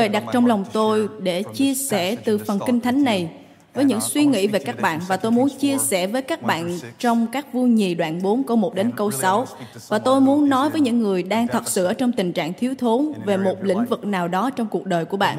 [0.00, 3.30] Trời đặt trong lòng tôi để chia sẻ từ phần kinh thánh này
[3.74, 6.78] với những suy nghĩ về các bạn, và tôi muốn chia sẻ với các bạn
[6.98, 9.46] trong các vua nhì đoạn 4 câu 1 đến câu 6
[9.88, 12.74] và tôi muốn nói với những người đang thật sự ở trong tình trạng thiếu
[12.78, 15.38] thốn về một lĩnh vực nào đó trong cuộc đời của bạn.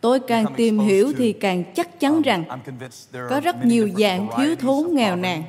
[0.00, 2.44] Tôi càng tìm hiểu thì càng chắc chắn rằng
[3.30, 5.42] có rất nhiều dạng thiếu thốn nghèo nàn.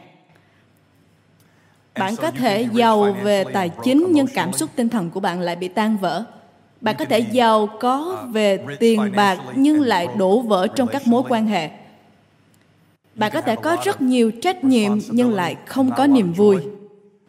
[1.99, 5.55] Bạn có thể giàu về tài chính, nhưng cảm xúc tinh thần của bạn lại
[5.55, 6.25] bị tan vỡ.
[6.81, 11.23] Bạn có thể giàu có về tiền bạc nhưng lại đổ vỡ trong các mối
[11.30, 11.69] quan hệ.
[13.16, 16.58] Bạn có thể có rất nhiều trách nhiệm nhưng lại không có niềm vui.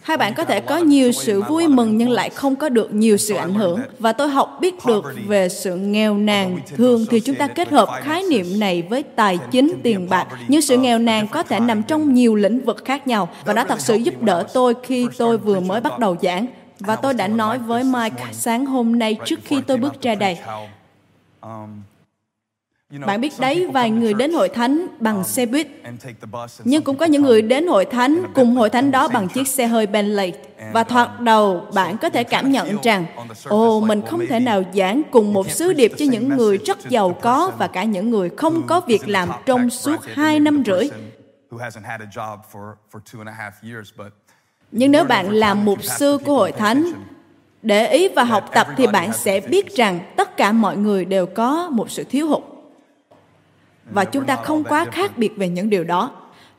[0.02, 3.16] Hai bạn có thể có nhiều sự vui mừng nhưng lại không có được nhiều
[3.16, 3.80] sự ảnh hưởng.
[3.98, 7.88] Và tôi học biết được về sự nghèo nàn thường thì chúng ta kết hợp
[8.02, 10.26] khái niệm này với tài chính, tiền bạc.
[10.48, 13.28] Nhưng sự nghèo nàn có thể nằm trong nhiều lĩnh vực khác nhau.
[13.44, 16.46] Và nó thật sự giúp đỡ tôi khi tôi vừa mới bắt đầu giảng
[16.78, 20.38] và tôi đã nói với Mike sáng hôm nay trước khi tôi bước ra đây
[23.06, 25.66] bạn biết đấy, vài người đến hội thánh bằng xe buýt,
[26.64, 29.66] nhưng cũng có những người đến hội thánh cùng hội thánh đó bằng chiếc xe
[29.66, 30.32] hơi Bentley.
[30.72, 33.06] Và thoạt đầu, bạn có thể cảm nhận rằng,
[33.44, 37.18] ồ, mình không thể nào giảng cùng một sứ điệp cho những người rất giàu
[37.20, 40.88] có và cả những người không có việc làm trong suốt hai năm rưỡi.
[44.72, 46.92] Nhưng nếu bạn là mục sư của hội thánh,
[47.62, 51.26] để ý và học tập thì bạn sẽ biết rằng tất cả mọi người đều
[51.26, 52.42] có một sự thiếu hụt
[53.90, 56.10] và chúng ta không quá khác biệt về những điều đó.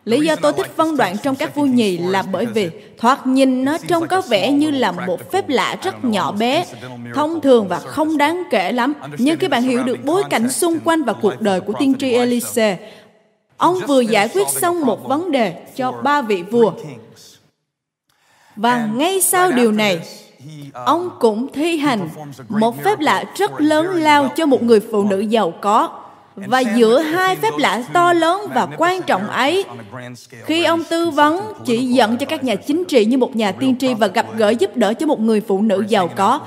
[0.06, 3.66] Lý do tôi thích phân đoạn trong các vua nhì là bởi vì thoạt nhìn
[3.66, 6.66] nó trông có vẻ như là một phép lạ rất nhỏ bé,
[7.16, 8.94] thông thường và không đáng kể lắm.
[9.18, 12.12] Nhưng khi bạn hiểu được bối cảnh xung quanh và cuộc đời của tiên tri
[12.12, 12.78] Elise,
[13.58, 16.72] ông vừa giải quyết xong một vấn đề cho ba vị vua.
[18.62, 20.00] Và ngay sau điều này,
[20.74, 22.10] ông cũng thi hành
[22.50, 25.90] một phép lạ rất lớn lao cho một người phụ nữ giàu có.
[26.36, 29.66] Và giữa hai phép lạ to lớn và quan trọng ấy
[30.46, 33.76] khi ông tư vấn chỉ dẫn cho các nhà chính trị như một nhà tiên
[33.80, 36.40] tri và gặp gỡ giúp đỡ cho một người phụ nữ giàu có.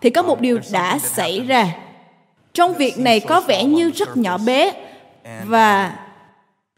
[0.00, 1.74] thì có một điều đã xảy ra.
[2.54, 4.72] Trong việc này có vẻ như rất nhỏ bé
[5.44, 5.92] và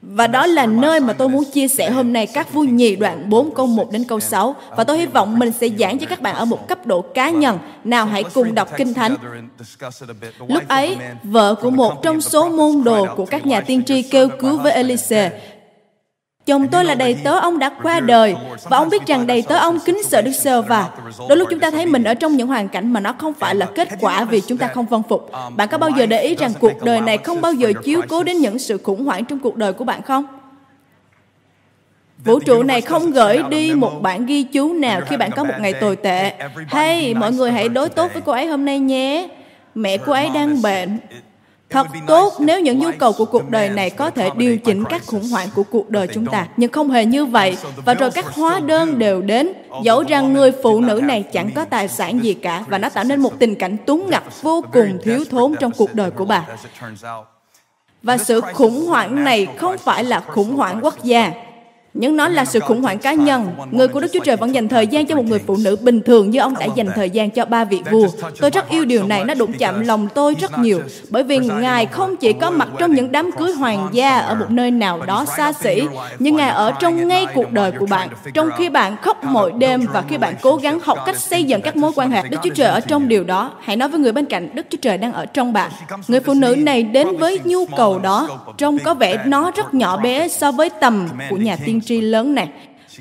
[0.03, 3.31] và đó là nơi mà tôi muốn chia sẻ hôm nay các vua nhì đoạn
[3.31, 6.23] 4 câu 1 đến câu 6 và tôi hy vọng mình sẽ giảng cho các
[6.23, 7.59] bạn ở một cấp độ cá nhân.
[7.85, 9.17] Nào hãy cùng đọc Kinh Thánh.
[10.49, 14.29] Lúc ấy, vợ của một trong số môn đồ của các nhà tiên tri kêu
[14.29, 15.41] cứu với Elise
[16.51, 18.35] Chồng tôi là đầy tớ ông đã qua đời
[18.69, 20.91] và ông biết rằng đầy tớ ông kính sợ Đức Sơ và
[21.29, 23.55] đôi lúc chúng ta thấy mình ở trong những hoàn cảnh mà nó không phải
[23.55, 25.31] là kết quả vì chúng ta không vâng phục.
[25.57, 28.23] Bạn có bao giờ để ý rằng cuộc đời này không bao giờ chiếu cố
[28.23, 30.25] đến những sự khủng hoảng trong cuộc đời của bạn không?
[32.25, 35.55] Vũ trụ này không gửi đi một bản ghi chú nào khi bạn có một
[35.61, 36.33] ngày tồi tệ.
[36.69, 39.29] Hay, mọi người hãy đối tốt với cô ấy hôm nay nhé.
[39.75, 40.99] Mẹ cô ấy đang bệnh
[41.71, 45.03] Thật tốt nếu những nhu cầu của cuộc đời này có thể điều chỉnh các
[45.07, 47.57] khủng hoảng của cuộc đời chúng ta, nhưng không hề như vậy.
[47.85, 49.53] Và rồi các hóa đơn đều đến,
[49.85, 53.05] dẫu rằng người phụ nữ này chẳng có tài sản gì cả và nó tạo
[53.05, 56.47] nên một tình cảnh túng ngặt vô cùng thiếu thốn trong cuộc đời của bà.
[58.03, 61.33] Và sự khủng hoảng này không phải là khủng hoảng quốc gia,
[61.95, 63.49] nhưng nó là sự khủng hoảng cá nhân.
[63.71, 66.01] Người của Đức Chúa Trời vẫn dành thời gian cho một người phụ nữ bình
[66.03, 68.09] thường như ông đã dành thời gian cho ba vị vua.
[68.41, 70.81] Tôi rất yêu điều này, nó đụng chạm lòng tôi rất nhiều.
[71.11, 74.51] Bởi vì Ngài không chỉ có mặt trong những đám cưới hoàng gia ở một
[74.51, 75.83] nơi nào đó xa xỉ,
[76.19, 78.09] nhưng Ngài ở trong ngay cuộc đời của bạn.
[78.35, 81.63] Trong khi bạn khóc mỗi đêm và khi bạn cố gắng học cách xây dựng
[81.63, 83.53] các mối quan hệ, Đức Chúa Trời ở trong điều đó.
[83.61, 85.71] Hãy nói với người bên cạnh, Đức Chúa Trời đang ở trong bạn.
[86.09, 88.29] Người phụ nữ này đến với nhu cầu đó,
[88.59, 92.35] trông có vẻ nó rất nhỏ bé so với tầm của nhà tiên tri lớn
[92.35, 92.49] này.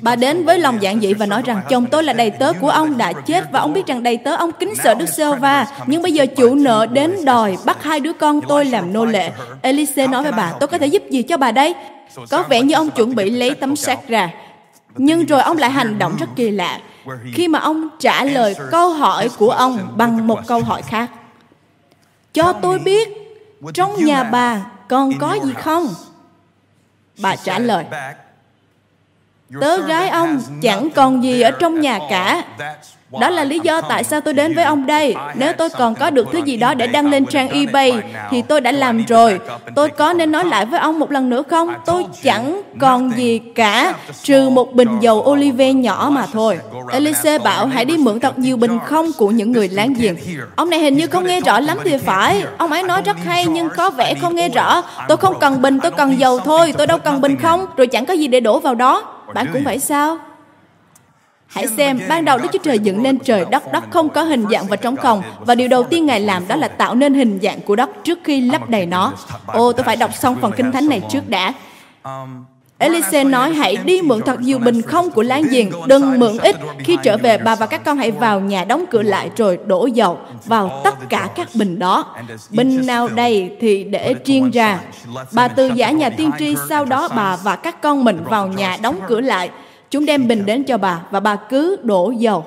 [0.00, 2.70] Bà đến với lòng giản dị và nói rằng, chồng tôi là đầy tớ của
[2.70, 5.66] ông, đã chết và ông biết rằng đầy tớ ông kính sợ Đức sơ va
[5.86, 9.30] nhưng bây giờ chủ nợ đến đòi bắt hai đứa con tôi làm nô lệ.
[9.62, 11.74] Elise nói với bà, tôi có thể giúp gì cho bà đây?
[12.30, 14.30] Có vẻ như ông chuẩn bị lấy tấm xác ra.
[14.96, 16.80] Nhưng rồi ông lại hành động rất kỳ lạ
[17.32, 21.10] khi mà ông trả lời câu hỏi của ông bằng một câu hỏi khác.
[22.34, 23.08] Cho tôi biết,
[23.74, 25.88] trong nhà bà còn có gì không?
[27.18, 27.84] Bà trả lời
[29.60, 32.44] Tớ gái ông chẳng còn gì ở trong nhà cả.
[33.20, 35.14] Đó là lý do tại sao tôi đến với ông đây.
[35.34, 37.92] Nếu tôi còn có được thứ gì đó để đăng lên trang eBay
[38.30, 39.40] thì tôi đã làm rồi.
[39.74, 41.74] Tôi có nên nói lại với ông một lần nữa không?
[41.86, 46.58] Tôi chẳng còn gì cả trừ một bình dầu olive nhỏ mà thôi.
[46.92, 50.14] Elise bảo hãy đi mượn thật nhiều bình không của những người láng giềng.
[50.56, 52.42] Ông này hình như không nghe rõ lắm thì phải.
[52.58, 54.82] Ông ấy nói rất hay nhưng có vẻ không nghe rõ.
[55.08, 56.74] Tôi không cần bình, tôi cần dầu thôi.
[56.78, 57.66] Tôi đâu cần bình không.
[57.76, 59.16] Rồi chẳng có gì để đổ vào đó.
[59.34, 60.18] Bạn cũng vậy sao?
[61.46, 64.46] Hãy xem, ban đầu Đức Chúa Trời dựng nên trời đất, đất không có hình
[64.50, 65.22] dạng và trống không.
[65.40, 68.18] Và điều đầu tiên Ngài làm đó là tạo nên hình dạng của đất trước
[68.24, 69.12] khi lấp đầy nó.
[69.46, 71.52] Ô, tôi phải đọc xong phần kinh thánh này trước đã.
[72.80, 76.56] Elise nói hãy đi mượn thật nhiều bình không của láng giềng, đừng mượn ít.
[76.78, 79.86] Khi trở về, bà và các con hãy vào nhà đóng cửa lại rồi đổ
[79.86, 82.16] dầu vào tất cả các bình đó.
[82.50, 84.80] Bình nào đầy thì để riêng ra.
[85.32, 88.76] Bà từ giả nhà tiên tri, sau đó bà và các con mình vào nhà
[88.82, 89.50] đóng cửa lại.
[89.90, 92.44] Chúng đem bình đến cho bà và bà cứ đổ dầu.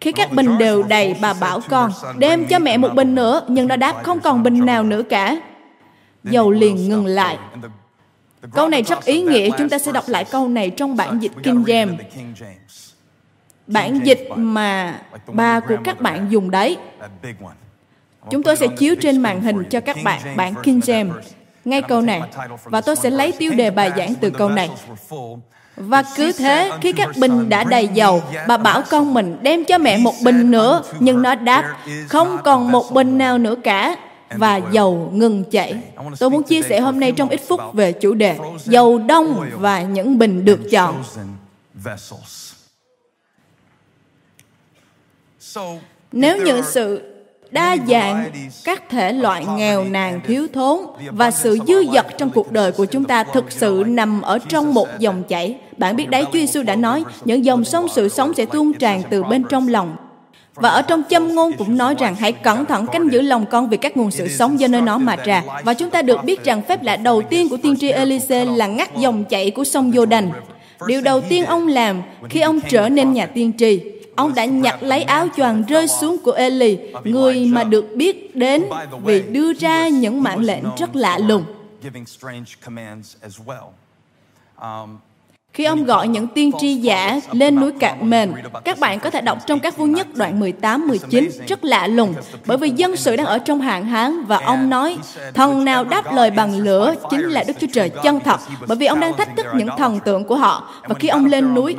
[0.00, 3.68] Khi các bình đều đầy, bà bảo con, đem cho mẹ một bình nữa, nhưng
[3.68, 5.36] nó đáp không còn bình nào nữa cả.
[6.24, 7.38] Dầu liền ngừng lại.
[8.54, 11.32] Câu này rất ý nghĩa, chúng ta sẽ đọc lại câu này trong bản dịch
[11.42, 11.96] King James.
[13.66, 16.76] Bản dịch mà ba của các bạn dùng đấy.
[18.30, 21.12] Chúng tôi sẽ chiếu trên màn hình cho các bạn bản King James.
[21.64, 22.20] ngay câu này.
[22.64, 24.70] và tôi sẽ lấy tiêu đề bài giảng từ câu này.
[25.76, 29.78] và cứ thế, khi các bình đã đầy dầu, bà bảo con mình đem cho
[29.78, 31.76] mẹ một bình nữa, nhưng nó đáp,
[32.08, 33.96] không còn một bình nào nữa cả
[34.30, 35.80] và dầu ngừng chảy.
[36.18, 39.82] Tôi muốn chia sẻ hôm nay trong ít phút về chủ đề dầu đông và
[39.82, 41.02] những bình được chọn.
[46.12, 47.12] Nếu những sự
[47.50, 48.30] đa dạng
[48.64, 50.80] các thể loại nghèo nàn thiếu thốn
[51.10, 54.74] và sự dư dật trong cuộc đời của chúng ta thực sự nằm ở trong
[54.74, 55.58] một dòng chảy.
[55.76, 59.02] Bạn biết đấy, Chúa Giêsu đã nói, những dòng sông sự sống sẽ tuôn tràn
[59.10, 59.96] từ bên trong lòng.
[60.56, 63.68] Và ở trong châm ngôn cũng nói rằng hãy cẩn thận canh giữ lòng con
[63.68, 65.42] vì các nguồn sự sống do nơi nó mà ra.
[65.64, 68.66] Và chúng ta được biết rằng phép lạ đầu tiên của tiên tri Elise là
[68.66, 70.30] ngắt dòng chảy của sông Giô Đành.
[70.86, 73.80] Điều đầu tiên ông làm khi ông trở nên nhà tiên tri
[74.16, 78.64] ông đã nhặt lấy áo choàng rơi xuống của Eli, người mà được biết đến
[79.04, 81.44] vì đưa ra những mạng lệnh rất lạ lùng.
[85.56, 88.32] Khi ông gọi những tiên tri giả lên núi Cạn Mền,
[88.64, 92.14] các bạn có thể đọc trong các vua nhất đoạn 18, 19, rất lạ lùng,
[92.46, 94.98] bởi vì dân sự đang ở trong hạn hán và ông nói,
[95.34, 98.86] thần nào đáp lời bằng lửa chính là Đức Chúa Trời chân thật, bởi vì
[98.86, 100.68] ông đang thách thức những thần tượng của họ.
[100.88, 101.76] Và khi ông lên núi,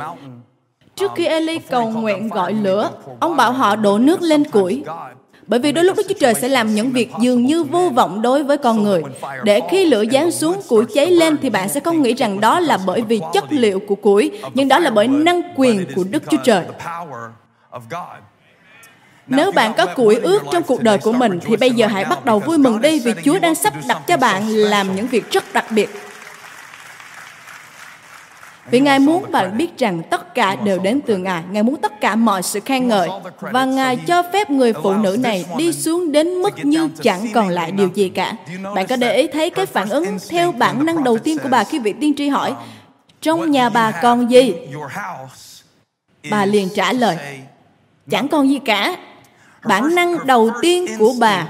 [0.98, 2.90] Trước khi Eli cầu nguyện gọi lửa,
[3.20, 4.84] ông bảo họ đổ nước lên củi.
[5.48, 8.22] Bởi vì đôi lúc Đức Chúa Trời sẽ làm những việc dường như vô vọng
[8.22, 9.02] đối với con người.
[9.44, 12.60] Để khi lửa giáng xuống, củi cháy lên thì bạn sẽ không nghĩ rằng đó
[12.60, 16.22] là bởi vì chất liệu của củi, nhưng đó là bởi năng quyền của Đức
[16.30, 16.64] Chúa Trời.
[19.26, 22.24] Nếu bạn có củi ướt trong cuộc đời của mình thì bây giờ hãy bắt
[22.24, 25.44] đầu vui mừng đi vì Chúa đang sắp đặt cho bạn làm những việc rất
[25.52, 25.90] đặc biệt.
[28.70, 31.42] Vì Ngài muốn bạn biết rằng tất cả đều đến từ Ngài.
[31.50, 33.08] Ngài muốn tất cả mọi sự khen ngợi.
[33.40, 37.48] Và Ngài cho phép người phụ nữ này đi xuống đến mức như chẳng còn
[37.48, 38.32] lại điều gì cả.
[38.74, 41.64] Bạn có để ý thấy cái phản ứng theo bản năng đầu tiên của bà
[41.64, 42.54] khi vị tiên tri hỏi,
[43.20, 44.54] trong nhà bà còn gì?
[46.30, 47.16] Bà liền trả lời,
[48.10, 48.96] chẳng còn gì cả.
[49.64, 51.46] Bản năng đầu tiên của bà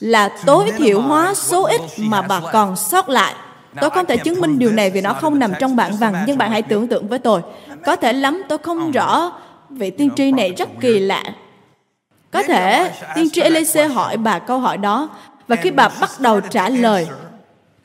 [0.00, 3.34] là tối thiểu hóa số ít mà bà còn sót lại
[3.80, 6.38] Tôi không thể chứng minh điều này vì nó không nằm trong bản văn, nhưng
[6.38, 7.40] bạn hãy tưởng tượng với tôi.
[7.84, 9.32] Có thể lắm tôi không rõ
[9.70, 11.22] vị tiên tri này rất kỳ lạ.
[12.30, 15.08] Có thể tiên tri Elise hỏi bà câu hỏi đó,
[15.48, 17.08] và khi bà bắt đầu trả lời,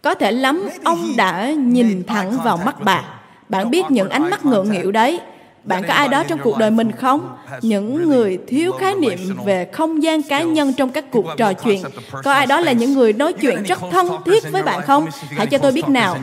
[0.01, 3.03] có thể lắm ông đã nhìn thẳng vào mắt bà.
[3.50, 5.20] Bạn biết những ánh mắt ngượng nghịu đấy,
[5.67, 7.38] bạn có ai đó trong cuộc đời mình không?
[7.62, 11.83] Những người thiếu khái niệm về không gian cá nhân trong các cuộc trò chuyện.
[12.24, 15.07] Có ai đó là những người nói chuyện rất thân thiết với bạn không?
[15.29, 16.17] Hãy cho tôi biết nào.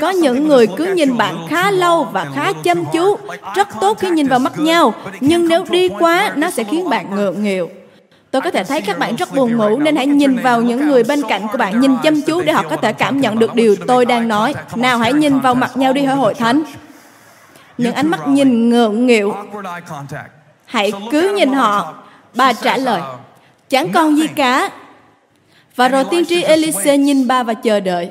[0.00, 3.16] Có những người cứ nhìn bạn khá lâu và khá chăm chú,
[3.54, 7.14] rất tốt khi nhìn vào mắt nhau, nhưng nếu đi quá, nó sẽ khiến bạn
[7.14, 7.70] ngượng nghịu.
[8.30, 11.04] Tôi có thể thấy các bạn rất buồn ngủ nên hãy nhìn vào những người
[11.04, 13.76] bên cạnh của bạn nhìn chăm chú để họ có thể cảm nhận được điều
[13.86, 14.54] tôi đang nói.
[14.76, 16.62] Nào, hãy nhìn vào mặt nhau đi hỡi hội thánh
[17.80, 19.34] những ánh mắt nhìn ngượng nghịu.
[20.64, 22.04] Hãy cứ nhìn họ.
[22.34, 23.02] Bà trả lời,
[23.68, 24.70] chẳng còn gì cả.
[25.76, 28.10] Và rồi tiên tri Elise nhìn bà và chờ đợi.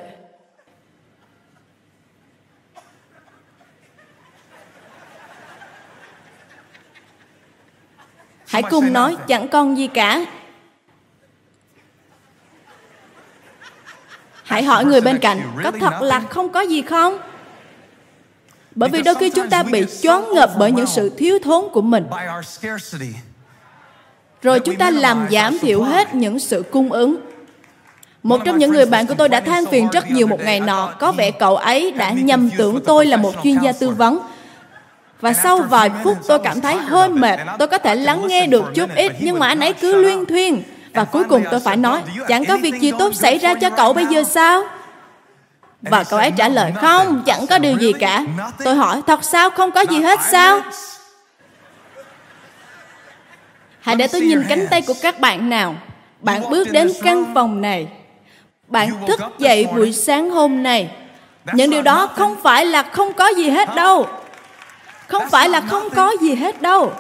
[8.48, 10.26] Hãy cùng nói chẳng còn gì cả.
[14.44, 17.18] Hãy hỏi người bên cạnh, có thật là không có gì không?
[18.76, 21.82] Bởi vì đôi khi chúng ta bị choáng ngợp bởi những sự thiếu thốn của
[21.82, 22.06] mình.
[24.42, 27.18] Rồi chúng ta làm giảm thiểu hết những sự cung ứng.
[28.24, 30.94] Một trong những người bạn của tôi đã than phiền rất nhiều một ngày nọ,
[31.00, 34.20] có vẻ cậu ấy đã nhầm tưởng tôi là một chuyên gia tư vấn.
[35.22, 38.66] Và sau vài phút tôi cảm thấy hơi mệt, tôi có thể lắng nghe được
[38.76, 40.64] chút ít, nhưng mà anh ấy cứ luyên thuyên.
[40.94, 43.94] Và cuối cùng tôi phải nói, chẳng có việc gì tốt xảy ra cho cậu
[43.94, 44.64] bây giờ sao?
[45.82, 48.24] Và cậu ấy trả lời, không, chẳng có điều gì cả.
[48.66, 50.62] Tôi hỏi, thật sao, không có gì hết sao?
[53.80, 55.76] Hãy để tôi nhìn cánh tay của các bạn nào.
[56.20, 57.88] Bạn bước đến căn phòng này.
[58.68, 60.90] Bạn thức dậy buổi sáng hôm này.
[61.54, 64.08] Những điều đó không phải là không có gì hết đâu.
[65.08, 66.94] Không phải là không có gì hết đâu.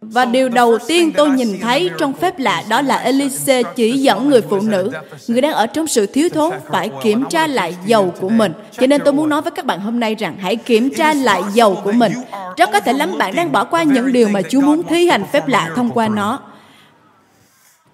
[0.00, 4.28] Và điều đầu tiên tôi nhìn thấy trong phép lạ đó là Elise chỉ dẫn
[4.28, 4.92] người phụ nữ,
[5.28, 8.52] người đang ở trong sự thiếu thốn, phải kiểm tra lại dầu của mình.
[8.80, 11.42] Cho nên tôi muốn nói với các bạn hôm nay rằng hãy kiểm tra lại
[11.54, 12.12] dầu của mình.
[12.56, 15.24] Rất có thể lắm bạn đang bỏ qua những điều mà Chúa muốn thi hành
[15.32, 16.40] phép lạ thông qua nó.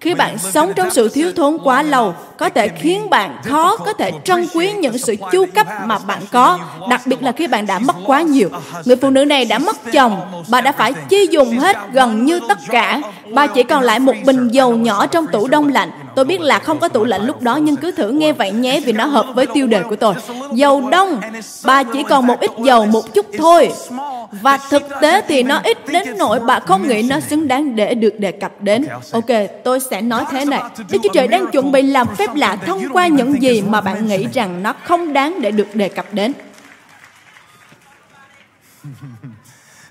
[0.00, 3.92] Khi bạn sống trong sự thiếu thốn quá lâu, có thể khiến bạn khó có
[3.92, 6.59] thể trân quý những sự chu cấp mà bạn có,
[6.90, 8.49] đặc biệt là khi bạn đã mất quá nhiều.
[8.85, 12.40] Người phụ nữ này đã mất chồng, bà đã phải chi dùng hết gần như
[12.49, 13.00] tất cả.
[13.35, 15.90] Bà chỉ còn lại một bình dầu nhỏ trong tủ đông lạnh.
[16.14, 18.81] Tôi biết là không có tủ lạnh lúc đó nhưng cứ thử nghe vậy nhé
[18.85, 20.14] vì nó hợp với tiêu đề của tôi.
[20.55, 21.21] Dầu đông,
[21.64, 23.73] bà chỉ còn một ít dầu một chút thôi.
[24.43, 27.95] Và thực tế thì nó ít đến nỗi bà không nghĩ nó xứng đáng để
[27.95, 28.87] được đề cập đến.
[29.12, 29.31] Ok,
[29.64, 30.62] tôi sẽ nói thế này.
[30.90, 34.09] Đức Chúa Trời đang chuẩn bị làm phép lạ thông qua những gì mà bạn
[34.09, 36.33] nghĩ rằng nó không đáng để được đề cập đến.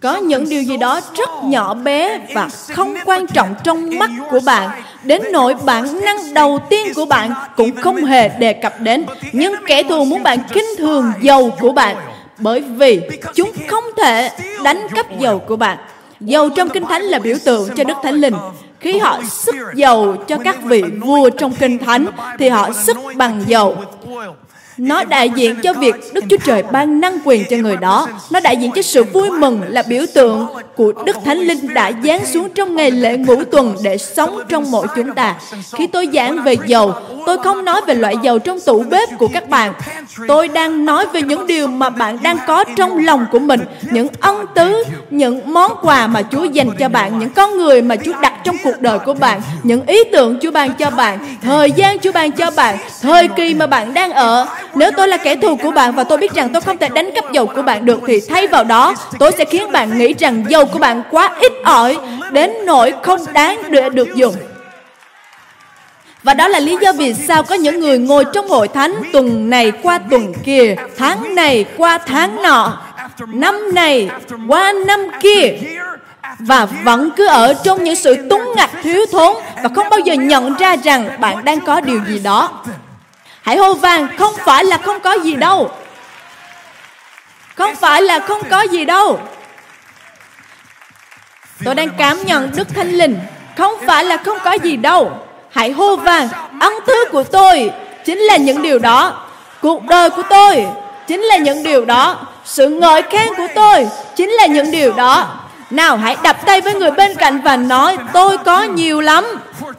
[0.01, 4.39] Có những điều gì đó rất nhỏ bé và không quan trọng trong mắt của
[4.45, 4.69] bạn,
[5.03, 9.05] đến nỗi bản năng đầu tiên của bạn cũng không hề đề cập đến.
[9.31, 11.95] Nhưng kẻ thù muốn bạn kinh thường dầu của bạn,
[12.37, 13.01] bởi vì
[13.35, 14.29] chúng không thể
[14.63, 15.77] đánh cắp dầu của bạn.
[16.19, 18.35] Dầu trong Kinh Thánh là biểu tượng cho Đức Thánh Linh.
[18.79, 22.05] Khi họ sức dầu cho các vị vua trong Kinh Thánh,
[22.39, 23.75] thì họ sức bằng dầu.
[24.79, 28.07] Nó đại diện cho việc Đức Chúa Trời ban năng quyền cho người đó.
[28.31, 31.91] Nó đại diện cho sự vui mừng là biểu tượng của Đức Thánh Linh đã
[32.03, 35.35] giáng xuống trong ngày lễ ngũ tuần để sống trong mỗi chúng ta.
[35.77, 36.93] Khi tôi giảng về dầu,
[37.25, 39.73] tôi không nói về loại dầu trong tủ bếp của các bạn.
[40.27, 44.07] Tôi đang nói về những điều mà bạn đang có trong lòng của mình, những
[44.19, 48.13] ân tứ, những món quà mà Chúa dành cho bạn, những con người mà Chúa
[48.21, 51.99] đặt trong cuộc đời của bạn, những ý tưởng Chúa ban cho bạn, thời gian
[51.99, 54.47] Chúa ban cho bạn, thời kỳ mà bạn đang ở.
[54.75, 57.09] Nếu tôi là kẻ thù của bạn và tôi biết rằng tôi không thể đánh
[57.15, 60.43] cắp dầu của bạn được thì thay vào đó, tôi sẽ khiến bạn nghĩ rằng
[60.47, 61.97] dầu của bạn quá ít ỏi
[62.31, 64.35] đến nỗi không đáng để được dùng.
[66.23, 69.49] Và đó là lý do vì sao có những người ngồi trong hội thánh tuần
[69.49, 72.81] này qua tuần kia, tháng này qua tháng nọ,
[73.27, 74.09] năm này
[74.47, 75.57] qua năm kia
[76.39, 80.13] và vẫn cứ ở trong những sự túng ngặt thiếu thốn và không bao giờ
[80.13, 82.63] nhận ra rằng bạn đang có điều gì đó.
[83.49, 85.71] Hãy hô vang, không phải là không có gì đâu.
[87.55, 89.19] Không phải là không có gì đâu.
[91.65, 93.19] Tôi đang cảm nhận Đức Thánh Linh.
[93.57, 95.11] Không phải là không có gì đâu.
[95.51, 96.27] Hãy hô vang,
[96.59, 97.71] ân thứ của tôi
[98.05, 99.27] chính là những điều đó.
[99.61, 100.67] Cuộc đời của tôi
[101.07, 102.17] chính là những điều đó.
[102.45, 105.27] Sự ngợi khen của tôi chính là những điều đó.
[105.69, 109.25] Nào, hãy đập tay với người bên cạnh và nói, Tôi có nhiều lắm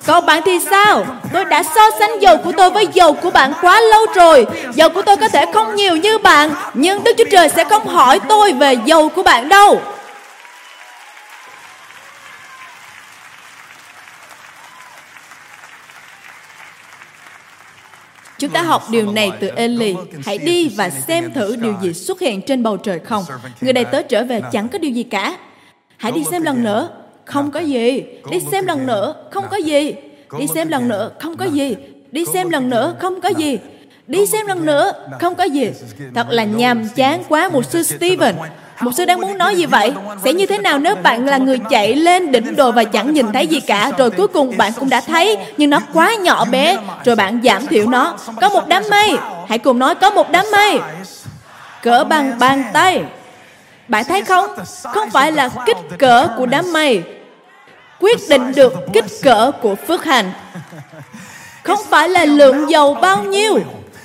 [0.07, 3.53] Còn bạn thì sao Tôi đã so sánh dầu của tôi với dầu của bạn
[3.63, 7.25] quá lâu rồi Dầu của tôi có thể không nhiều như bạn, Nhưng Đức Chúa
[7.31, 9.81] Trời sẽ không hỏi tôi về dầu của bạn đâu
[18.39, 19.95] Chúng ta học điều này từ Eli.
[20.27, 23.25] Hãy đi và xem thử điều gì xuất hiện trên bầu trời không.
[23.61, 25.37] Người đầy tớ trở về chẳng có điều gì cả.
[26.01, 26.89] Hãy đi xem lần nữa.
[27.25, 28.03] Không có gì.
[28.31, 29.15] Đi xem lần nữa.
[29.31, 29.95] Không có gì.
[30.39, 31.11] Đi xem lần nữa.
[31.19, 31.77] Không có gì.
[32.13, 32.95] Đi xem lần nữa.
[33.01, 33.59] Không có gì.
[34.07, 34.93] Đi xem lần nữa.
[35.21, 35.71] Không có gì.
[36.15, 38.35] Thật là nhàm chán quá một sư Stephen.
[38.81, 39.93] Một sư đang muốn nói gì vậy?
[40.25, 43.27] Sẽ như thế nào nếu bạn là người chạy lên đỉnh đồi và chẳng nhìn
[43.33, 46.77] thấy gì cả, rồi cuối cùng bạn cũng đã thấy, nhưng nó quá nhỏ bé,
[47.05, 48.17] rồi bạn giảm thiểu nó.
[48.41, 49.17] Có một đám mây.
[49.49, 50.79] Hãy cùng nói có một đám mây.
[51.83, 53.05] Cỡ bằng bàn tay.
[53.91, 54.47] Bạn thấy không?
[54.95, 57.03] Không phải là kích cỡ của đám mây
[58.01, 60.33] quyết định được kích cỡ của phước hạnh.
[61.63, 63.59] Không phải là lượng dầu bao nhiêu,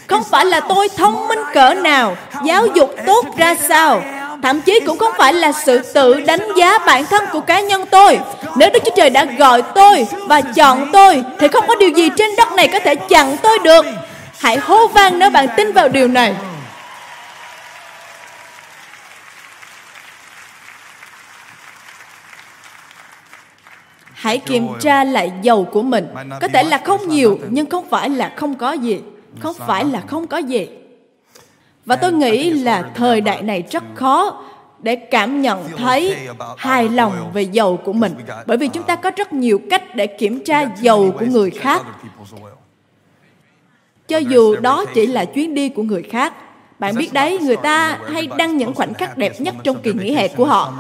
[0.08, 4.02] không phải là tôi thông minh cỡ nào, giáo dục tốt ra sao,
[4.44, 7.86] thậm chí cũng không phải là sự tự đánh giá bản thân của cá nhân
[7.92, 8.20] tôi.
[8.56, 12.10] Nếu Đức Chúa Trời đã gọi tôi và chọn tôi, thì không có điều gì
[12.18, 13.86] trên đất này có thể chặn tôi được.
[14.40, 16.36] Hãy hô vang nếu bạn tin vào điều này.
[24.26, 26.08] Hãy kiểm tra lại dầu của mình.
[26.42, 29.00] Có thể là không nhiều nhưng không phải là không có gì.
[29.40, 30.68] Không phải là không có gì.
[31.86, 34.44] Và tôi nghĩ là thời đại này rất khó
[34.80, 36.16] để cảm nhận thấy
[36.58, 38.14] hài lòng về dầu của mình.
[38.46, 41.82] bởi vì chúng ta có rất nhiều cách để kiểm tra dầu của người khác.
[44.08, 46.34] cho dù đó chỉ là chuyến đi của người khác.
[46.80, 50.14] Bạn biết đấy người ta hay đăng những khoảnh khắc đẹp nhất trong kỳ nghỉ
[50.14, 50.74] hè của họ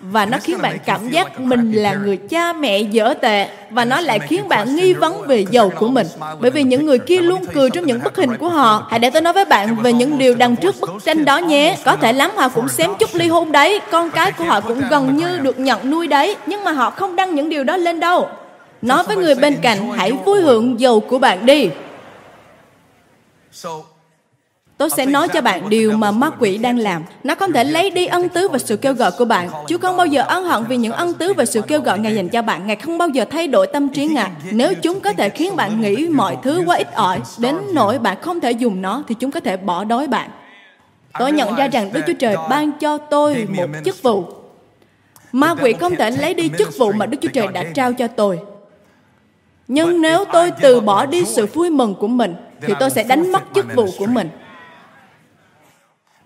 [0.00, 4.00] và nó khiến bạn cảm giác mình là người cha mẹ dở tệ và nó
[4.00, 6.06] lại khiến bạn nghi vấn về giàu của mình.
[6.40, 8.86] bởi vì những người kia luôn cười trong những bức hình của họ.
[8.90, 11.76] hãy để tôi nói với bạn về những điều đằng trước bức tranh đó nhé.
[11.84, 13.80] có thể lắm họ cũng xém chút ly hôn đấy.
[13.90, 17.16] Con cái của họ cũng gần như được nhận nuôi đấy nhưng mà họ không
[17.16, 18.28] đăng những điều đó lên đâu.
[18.82, 21.70] Nói với người bên cạnh hãy vui hưởng giàu của bạn đi
[24.80, 27.02] Tôi sẽ nói cho bạn điều mà ma quỷ đang làm.
[27.24, 29.50] Nó không thể lấy đi ân tứ và sự kêu gọi của bạn.
[29.68, 32.14] Chúa không bao giờ ân hận vì những ân tứ và sự kêu gọi Ngài
[32.14, 32.66] dành cho bạn.
[32.66, 34.30] Ngài không bao giờ thay đổi tâm trí Ngài.
[34.50, 38.16] Nếu chúng có thể khiến bạn nghĩ mọi thứ quá ít ỏi, đến nỗi bạn
[38.20, 40.30] không thể dùng nó, thì chúng có thể bỏ đói bạn.
[41.18, 44.24] Tôi nhận ra rằng Đức Chúa Trời ban cho tôi một chức vụ.
[45.32, 48.06] Ma quỷ không thể lấy đi chức vụ mà Đức Chúa Trời đã trao cho
[48.06, 48.38] tôi.
[49.68, 53.32] Nhưng nếu tôi từ bỏ đi sự vui mừng của mình, thì tôi sẽ đánh
[53.32, 54.28] mất chức vụ của mình.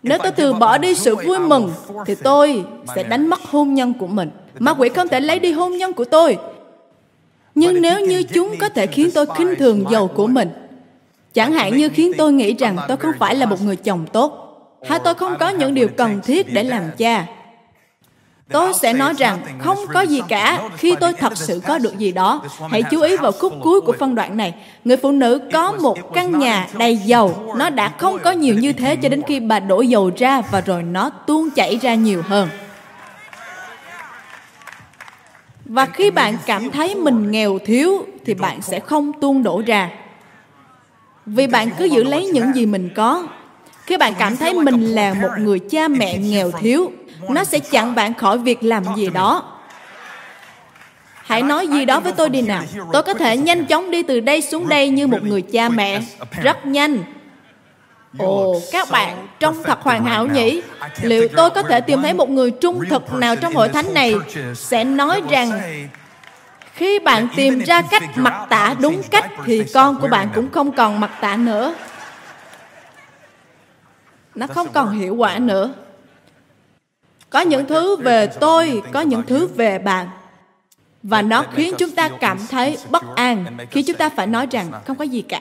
[0.05, 1.73] Nếu tôi từ bỏ đi sự vui mừng,
[2.07, 4.31] thì tôi sẽ đánh mất hôn nhân của mình.
[4.59, 6.39] Ma quỷ không thể lấy đi hôn nhân của tôi.
[7.55, 10.51] Nhưng nếu như chúng có thể khiến tôi khinh thường giàu của mình,
[11.35, 14.41] chẳng hạn như khiến tôi nghĩ rằng tôi không phải là một người chồng tốt,
[14.89, 17.27] hay tôi không có những điều cần thiết để làm cha,
[18.55, 22.13] Tôi sẽ nói rằng không có gì cả khi tôi thật sự có được gì
[22.13, 22.43] đó.
[22.71, 24.55] Hãy chú ý vào khúc cuối của phân đoạn này.
[24.85, 27.55] Người phụ nữ có một căn nhà đầy dầu.
[27.57, 30.61] Nó đã không có nhiều như thế cho đến khi bà đổ dầu ra và
[30.61, 32.49] rồi nó tuôn chảy ra nhiều hơn.
[35.65, 39.91] Và khi bạn cảm thấy mình nghèo thiếu thì bạn sẽ không tuôn đổ ra.
[41.27, 43.27] Vì bạn cứ giữ lấy những gì mình có.
[43.87, 46.91] Khi bạn cảm thấy mình là một người cha mẹ nghèo thiếu
[47.29, 49.43] nó sẽ chặn bạn khỏi việc làm gì đó.
[51.25, 52.63] Hãy nói gì đó với tôi đi nào.
[52.93, 56.03] Tôi có thể nhanh chóng đi từ đây xuống đây như một người cha mẹ.
[56.43, 56.99] Rất nhanh.
[58.19, 60.63] Ồ, các bạn, trông thật hoàn hảo nhỉ.
[61.03, 64.15] Liệu tôi có thể tìm thấy một người trung thực nào trong hội thánh này?
[64.55, 65.61] Sẽ nói rằng,
[66.75, 70.73] khi bạn tìm ra cách mặc tả đúng cách thì con của bạn cũng không
[70.73, 71.75] còn mặc tả nữa.
[74.35, 75.71] Nó không còn hiệu quả nữa
[77.35, 80.09] có những thứ về tôi, có những thứ về bạn.
[81.03, 84.73] Và nó khiến chúng ta cảm thấy bất an khi chúng ta phải nói rằng
[84.87, 85.41] không có gì cả.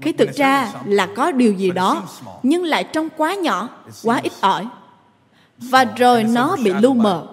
[0.00, 2.02] Khi thực ra là có điều gì đó,
[2.42, 3.68] nhưng lại trông quá nhỏ,
[4.02, 4.66] quá ít ỏi.
[5.58, 7.26] Và rồi nó bị lu mờ.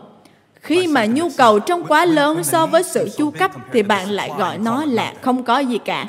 [0.61, 4.31] Khi mà nhu cầu trông quá lớn so với sự chu cấp thì bạn lại
[4.37, 6.05] gọi nó là không có gì cả.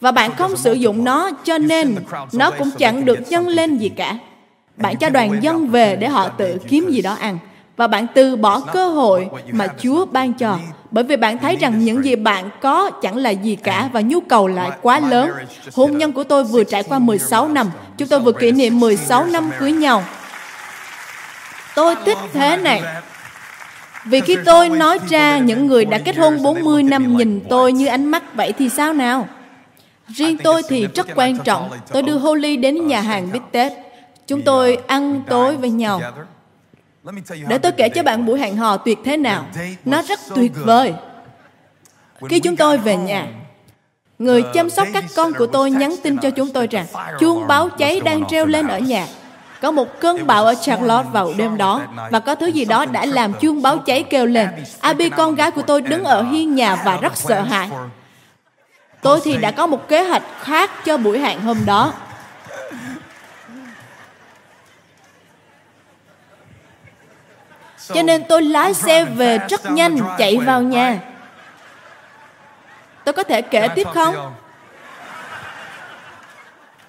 [0.00, 1.96] Và bạn không sử dụng nó, cho nên
[2.32, 4.18] nó cũng chẳng được nhân lên gì cả
[4.76, 7.38] bạn cho đoàn dân về để họ tự kiếm gì đó ăn
[7.76, 10.58] và bạn từ bỏ cơ hội mà Chúa ban cho
[10.90, 14.20] bởi vì bạn thấy rằng những gì bạn có chẳng là gì cả và nhu
[14.20, 15.30] cầu lại quá lớn.
[15.74, 17.70] Hôn nhân của tôi vừa trải qua 16 năm.
[17.98, 20.04] Chúng tôi vừa kỷ niệm 16 năm cưới nhau.
[21.74, 22.82] Tôi thích thế này.
[24.04, 27.86] Vì khi tôi nói ra những người đã kết hôn 40 năm nhìn tôi như
[27.86, 29.28] ánh mắt vậy thì sao nào?
[30.08, 31.70] Riêng tôi thì rất quan trọng.
[31.92, 33.72] Tôi đưa Holly đến nhà hàng bít tết
[34.30, 36.00] Chúng tôi ăn tối với nhau.
[37.48, 39.46] Để tôi kể cho bạn buổi hẹn hò tuyệt thế nào.
[39.84, 40.94] Nó rất tuyệt vời.
[42.28, 43.26] Khi chúng tôi về nhà,
[44.18, 46.86] người chăm sóc các con của tôi nhắn tin cho chúng tôi rằng
[47.20, 49.06] chuông báo cháy đang treo lên ở nhà.
[49.60, 53.06] Có một cơn bão ở Charlotte vào đêm đó và có thứ gì đó đã
[53.06, 54.48] làm chuông báo cháy kêu lên.
[54.80, 57.70] Abby con gái của tôi đứng ở hiên nhà và rất sợ hãi.
[59.02, 61.92] Tôi thì đã có một kế hoạch khác cho buổi hẹn hôm đó.
[67.88, 70.98] Cho nên tôi lái xe về rất nhanh, chạy vào nhà.
[73.04, 74.34] Tôi có thể kể tiếp không?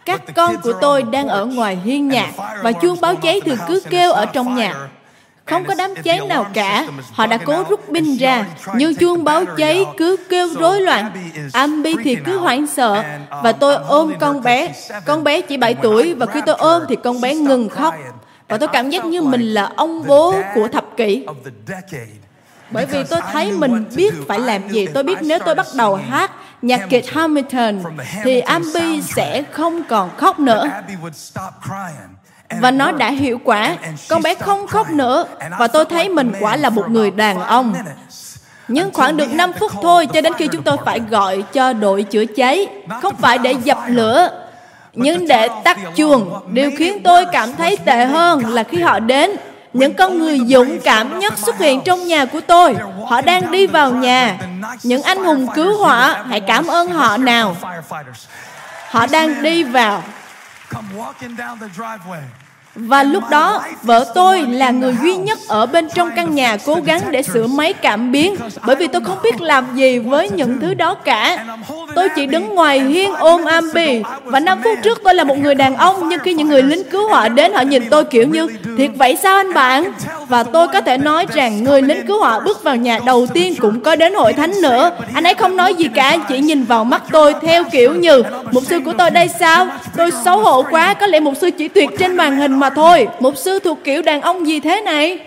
[0.05, 2.27] Các con của tôi đang ở ngoài hiên nhà
[2.61, 4.75] và chuông báo cháy thường cứ kêu ở trong nhà.
[5.45, 6.85] Không có đám cháy nào cả.
[7.13, 11.11] Họ đã cố rút pin ra, nhưng chuông báo cháy cứ kêu rối loạn.
[11.53, 13.03] Ambi thì cứ hoảng sợ
[13.43, 14.73] và tôi ôm con bé.
[15.05, 17.95] Con bé chỉ 7 tuổi và khi tôi ôm thì con bé ngừng khóc
[18.51, 21.25] và tôi cảm giác như mình là ông bố của thập kỷ.
[22.71, 24.87] bởi vì tôi thấy mình biết phải làm gì.
[24.93, 27.83] tôi biết nếu tôi bắt đầu hát nhạc kịch Hamilton
[28.23, 30.69] thì Abby sẽ không còn khóc nữa.
[32.61, 33.77] Và nó đã hiệu quả.
[34.09, 35.25] Con bé không khóc nữa.
[35.59, 37.73] Và tôi thấy mình quả là một người đàn ông.
[38.67, 42.03] nhưng khoảng được 5 phút thôi cho đến khi chúng tôi phải gọi cho đội
[42.03, 42.67] chữa cháy.
[43.01, 44.41] Không phải để dập lửa
[44.93, 49.31] nhưng để tắt chuông điều khiến tôi cảm thấy tệ hơn là khi họ đến
[49.73, 52.75] những con người dũng cảm nhất xuất hiện trong nhà của tôi.
[53.07, 54.37] Họ đang đi vào nhà.
[54.83, 57.55] Những anh hùng cứu hỏa, hãy cảm ơn họ nào.
[58.89, 60.03] Họ đang đi vào.
[62.75, 66.79] Và lúc đó, vợ tôi là người duy nhất ở bên trong căn nhà cố
[66.85, 70.59] gắng để sửa máy cảm biến bởi vì tôi không biết làm gì với những
[70.61, 71.45] thứ đó cả.
[71.95, 75.55] Tôi chỉ đứng ngoài hiên ôm Ambi và 5 phút trước tôi là một người
[75.55, 78.47] đàn ông nhưng khi những người lính cứu hỏa đến họ nhìn tôi kiểu như
[78.77, 79.93] thiệt vậy sao anh bạn?
[80.27, 83.55] Và tôi có thể nói rằng người lính cứu hỏa bước vào nhà đầu tiên
[83.59, 84.91] cũng có đến hội thánh nữa.
[85.13, 88.63] Anh ấy không nói gì cả, chỉ nhìn vào mắt tôi theo kiểu như mục
[88.63, 89.67] sư của tôi đây sao?
[89.97, 93.07] Tôi xấu hổ quá, có lẽ mục sư chỉ tuyệt trên màn hình mà thôi.
[93.19, 95.19] Mục sư thuộc kiểu đàn ông gì thế này?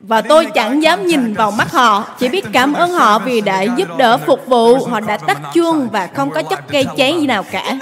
[0.00, 3.62] Và tôi chẳng dám nhìn vào mắt họ, chỉ biết cảm ơn họ vì đã
[3.62, 7.26] giúp đỡ phục vụ, họ đã tắt chuông và không có chất gây cháy gì
[7.26, 7.78] nào cả.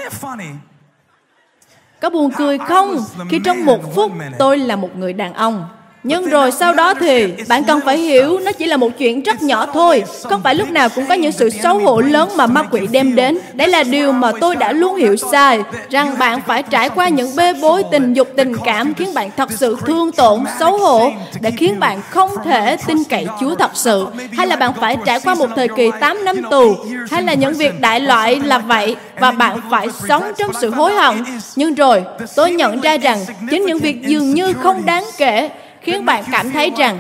[2.01, 2.97] Có buồn cười không
[3.31, 5.69] khi trong một phút tôi là một người đàn ông
[6.05, 9.43] nhưng rồi sau đó thì bạn cần phải hiểu nó chỉ là một chuyện rất
[9.43, 10.05] nhỏ thôi.
[10.23, 13.15] Không phải lúc nào cũng có những sự xấu hổ lớn mà ma quỷ đem
[13.15, 13.39] đến.
[13.53, 15.61] Đấy là điều mà tôi đã luôn hiểu sai.
[15.91, 19.49] Rằng bạn phải trải qua những bê bối tình dục tình cảm khiến bạn thật
[19.53, 24.07] sự thương tổn, xấu hổ để khiến bạn không thể tin cậy Chúa thật sự.
[24.33, 26.77] Hay là bạn phải trải qua một thời kỳ 8 năm tù.
[27.11, 30.93] Hay là những việc đại loại là vậy và bạn phải sống trong sự hối
[30.93, 31.25] hận.
[31.57, 32.05] Nhưng rồi
[32.37, 33.19] tôi nhận ra rằng
[33.51, 35.51] chính những việc dường như không đáng kể
[35.85, 36.99] khiến bạn cảm thấy rằng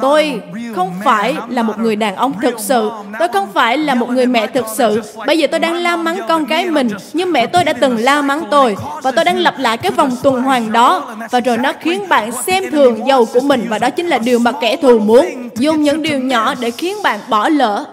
[0.00, 0.40] tôi
[0.74, 2.90] không phải là một người đàn ông thực sự.
[3.18, 5.02] Tôi không phải là một người mẹ thực sự.
[5.26, 8.22] Bây giờ tôi đang la mắng con cái mình, nhưng mẹ tôi đã từng la
[8.22, 11.16] mắng tôi và tôi đang lặp lại cái vòng tuần hoàn đó.
[11.30, 14.38] Và rồi nó khiến bạn xem thường giàu của mình và đó chính là điều
[14.38, 15.48] mà kẻ thù muốn.
[15.56, 17.84] Dùng những điều nhỏ để khiến bạn bỏ lỡ.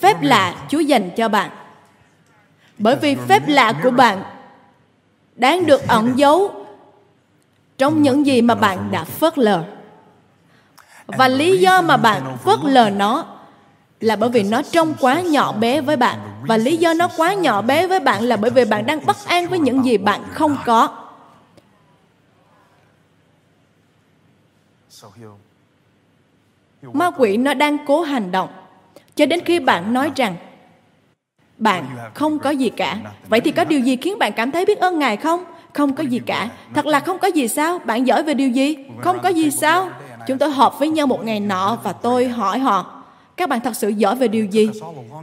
[0.00, 1.50] Phép lạ chúa dành cho bạn.
[2.78, 4.22] Bởi vì phép lạ của bạn
[5.36, 6.61] đang được ẩn giấu
[7.78, 9.64] trong những gì mà bạn đã phớt lờ.
[11.06, 13.26] Và lý do mà bạn phớt lờ nó
[14.00, 16.18] là bởi vì nó trông quá nhỏ bé với bạn.
[16.42, 19.16] Và lý do nó quá nhỏ bé với bạn là bởi vì bạn đang bất
[19.26, 20.88] an với những gì bạn không có.
[26.82, 28.48] Ma quỷ nó đang cố hành động
[29.14, 30.36] cho đến khi bạn nói rằng
[31.58, 32.98] bạn không có gì cả.
[33.28, 35.44] Vậy thì có điều gì khiến bạn cảm thấy biết ơn ngài không?
[35.72, 36.48] Không có gì cả.
[36.74, 37.78] Thật là không có gì sao?
[37.84, 38.76] Bạn giỏi về điều gì?
[39.00, 39.90] Không có gì sao?
[40.26, 43.02] Chúng tôi họp với nhau một ngày nọ và tôi hỏi họ,
[43.36, 44.70] các bạn thật sự giỏi về điều gì?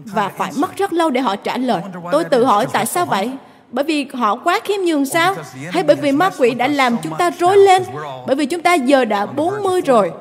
[0.05, 1.81] Và phải mất rất lâu để họ trả lời.
[2.11, 3.31] Tôi tự hỏi tại sao vậy?
[3.71, 5.35] Bởi vì họ quá khiêm nhường sao?
[5.71, 7.83] Hay bởi vì ma quỷ đã làm chúng ta rối lên?
[8.27, 10.11] Bởi vì chúng ta giờ đã 40 rồi.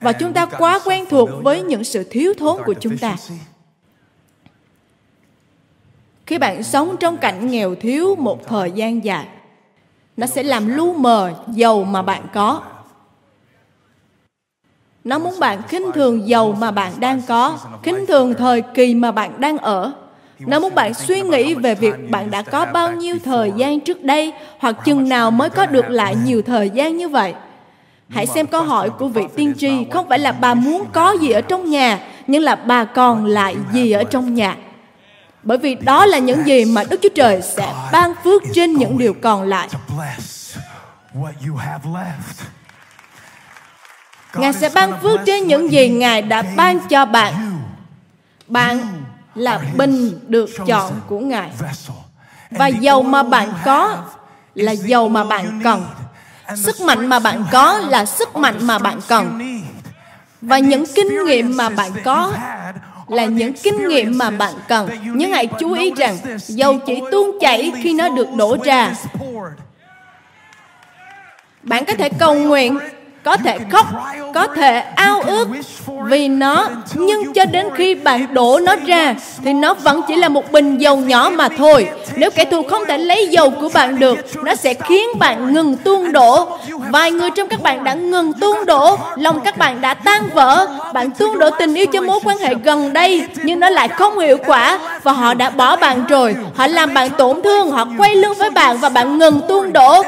[0.00, 3.16] Và chúng ta quá quen thuộc với những sự thiếu thốn của chúng ta.
[6.30, 9.26] Khi bạn sống trong cảnh nghèo thiếu một thời gian dài,
[10.16, 12.62] nó sẽ làm lu mờ giàu mà bạn có.
[15.04, 19.10] Nó muốn bạn khinh thường giàu mà bạn đang có, khinh thường thời kỳ mà
[19.12, 19.92] bạn đang ở.
[20.38, 24.02] Nó muốn bạn suy nghĩ về việc bạn đã có bao nhiêu thời gian trước
[24.02, 27.34] đây hoặc chừng nào mới có được lại nhiều thời gian như vậy.
[28.08, 31.30] Hãy xem câu hỏi của vị tiên tri không phải là bà muốn có gì
[31.30, 34.56] ở trong nhà, nhưng là bà còn lại gì ở trong nhà.
[35.42, 38.98] Bởi vì đó là những gì mà Đức Chúa Trời sẽ ban phước trên những
[38.98, 39.68] điều còn lại.
[44.34, 47.60] Ngài sẽ ban phước trên những gì Ngài đã ban cho bạn.
[48.46, 49.02] Bạn
[49.34, 51.50] là bình được chọn của Ngài.
[52.50, 53.96] Và dầu mà bạn có
[54.54, 55.86] là dầu mà bạn cần.
[56.56, 59.40] Sức mạnh mà bạn có là sức mạnh mà bạn cần.
[60.40, 62.32] Và những kinh nghiệm mà bạn có
[63.10, 64.88] là những kinh nghiệm mà bạn cần.
[65.14, 68.94] Nhưng hãy chú ý rằng dầu chỉ tuôn chảy khi nó được đổ ra.
[71.62, 72.78] Bạn có thể cầu nguyện
[73.24, 73.86] có thể khóc
[74.34, 75.48] có thể ao ước
[76.04, 76.68] vì nó.
[76.94, 80.78] nhưng cho đến khi bạn đổ nó ra thì nó vẫn chỉ là một bình
[80.78, 81.88] dầu nhỏ mà thôi.
[82.16, 85.76] nếu kẻ thù không thể lấy dầu của bạn được nó sẽ khiến bạn ngừng
[85.76, 86.58] tuôn đổ.
[86.68, 88.98] vài người trong các bạn đã ngừng tuôn đổ.
[89.16, 92.54] lòng các bạn đã tan vỡ bạn tuôn đổ tình yêu cho mối quan hệ
[92.64, 96.36] gần đây nhưng nó lại không hiệu quả và họ đã bỏ bạn rồi.
[96.54, 100.02] họ làm bạn tổn thương họ quay lưng với bạn và bạn ngừng tuôn đổ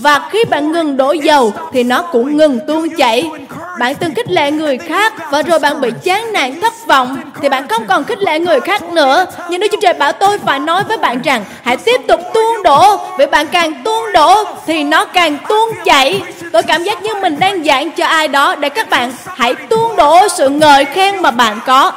[0.00, 3.30] và khi bạn ngừng đổ dầu, thì nó cũng ngừng tuôn chảy.
[3.78, 7.48] Bạn từng khích lệ người khác và rồi bạn bị chán nản, thất vọng, thì
[7.48, 9.26] bạn không còn khích lệ người khác nữa.
[9.50, 12.62] Nhưng Đức Chúa Trời bảo tôi phải nói với bạn rằng, hãy tiếp tục tuôn
[12.62, 16.22] đổ vì bạn càng tuôn đổ, thì nó càng tuôn chảy.
[16.52, 19.96] Tôi cảm giác như mình đang giảng cho ai đó để các bạn hãy tuôn
[19.96, 21.92] đổ sự ngợi khen mà bạn có.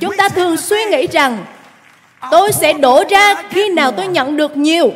[0.00, 1.44] Chúng ta thường suy nghĩ rằng
[2.30, 4.92] Tôi sẽ đổ ra khi nào tôi nhận được nhiều.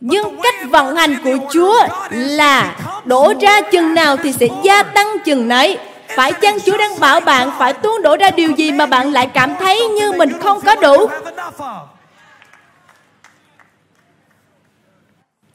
[0.00, 1.74] Nhưng cách vận hành của Chúa
[2.10, 5.78] là đổ ra chừng nào thì sẽ gia tăng chừng nấy.
[6.16, 9.26] Phải chăng Chúa đang bảo bạn phải tuôn đổ ra điều gì mà bạn lại
[9.34, 11.06] cảm thấy như mình không có đủ?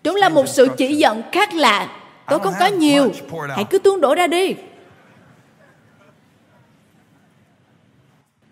[0.03, 1.87] Đúng là một sự chỉ dẫn khác lạ.
[2.29, 3.11] Tôi không có nhiều.
[3.55, 4.55] Hãy cứ tuôn đổ ra đi.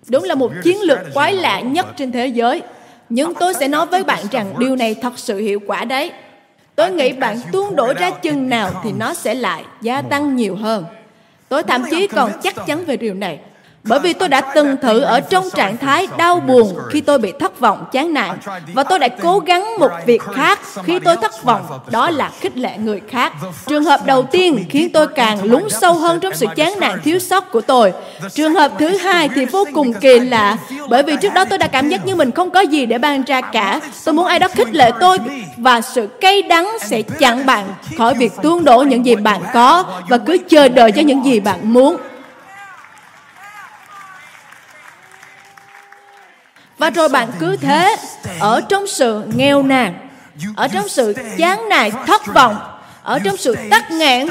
[0.10, 2.62] Đúng là một chiến lược quái lạ nhất trên thế giới.
[3.10, 6.12] Nhưng tôi sẽ nói với bạn rằng điều này thật sự hiệu quả đấy.
[6.76, 10.56] Tôi nghĩ bạn tuôn đổ ra chừng nào thì nó sẽ lại gia tăng nhiều
[10.56, 10.86] hơn.
[11.50, 13.39] Tôi thậm chí còn chắc chắn về điều này.
[13.88, 17.34] Bởi vì tôi đã từng thử ở trong trạng thái đau buồn khi tôi bị
[17.39, 18.38] thất vọng, chán nản.
[18.74, 22.58] Và tôi đã cố gắng một việc khác khi tôi thất vọng, đó là khích
[22.58, 23.34] lệ người khác.
[23.67, 27.19] Trường hợp đầu tiên khiến tôi càng lún sâu hơn trong sự chán nản thiếu
[27.19, 27.93] sót của tôi.
[28.34, 30.58] Trường hợp thứ hai thì vô cùng kỳ lạ,
[30.89, 33.24] bởi vì trước đó tôi đã cảm giác như mình không có gì để ban
[33.24, 33.80] ra cả.
[34.06, 35.17] Tôi muốn ai đó khích lệ tôi
[35.58, 37.65] và sự cay đắng sẽ chặn bạn
[37.98, 41.39] khỏi việc tuôn đổ những gì bạn có và cứ chờ đợi cho những gì
[41.39, 41.98] bạn muốn.
[46.78, 47.96] Và rồi bạn cứ thế,
[48.40, 50.10] ở trong sự nghèo nàn,
[50.56, 52.56] ở trong sự chán nản thất vọng,
[53.04, 54.28] ở trong sự tắc nghẽn,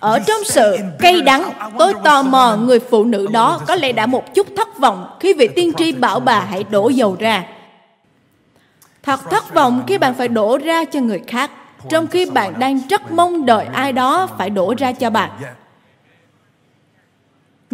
[0.00, 4.06] ở trong sự cay đắng, tôi tò mò người phụ nữ đó có lẽ đã
[4.06, 7.44] một chút thất vọng khi vị tiên tri bảo bà hãy đổ dầu ra.
[9.02, 11.50] Thật thất vọng khi bạn phải đổ ra cho người khác,
[11.88, 15.30] trong khi bạn đang rất mong đợi ai đó phải đổ ra cho bạn.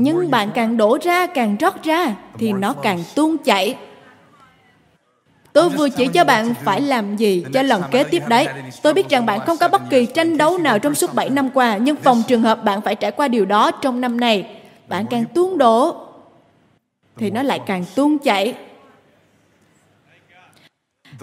[0.02, 3.76] Nhưng bạn càng đổ ra, càng rót ra, thì nó càng tuôn chảy.
[5.52, 8.48] Tôi vừa chỉ cho bạn phải làm gì cho lần kế tiếp đấy.
[8.82, 11.50] Tôi biết rằng bạn không có bất kỳ tranh đấu nào trong suốt 7 năm
[11.54, 14.56] qua, nhưng phòng trường hợp bạn phải trải qua điều đó trong năm này.
[14.88, 15.96] Bạn càng tuôn đổ,
[17.16, 18.54] thì nó lại càng tuôn chảy.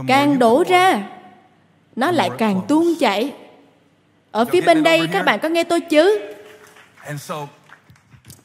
[0.08, 1.04] Càng đổ ra,
[1.96, 3.34] nó lại càng tuôn chảy.
[4.32, 6.20] Ở phía bên đây các bạn có nghe tôi chứ?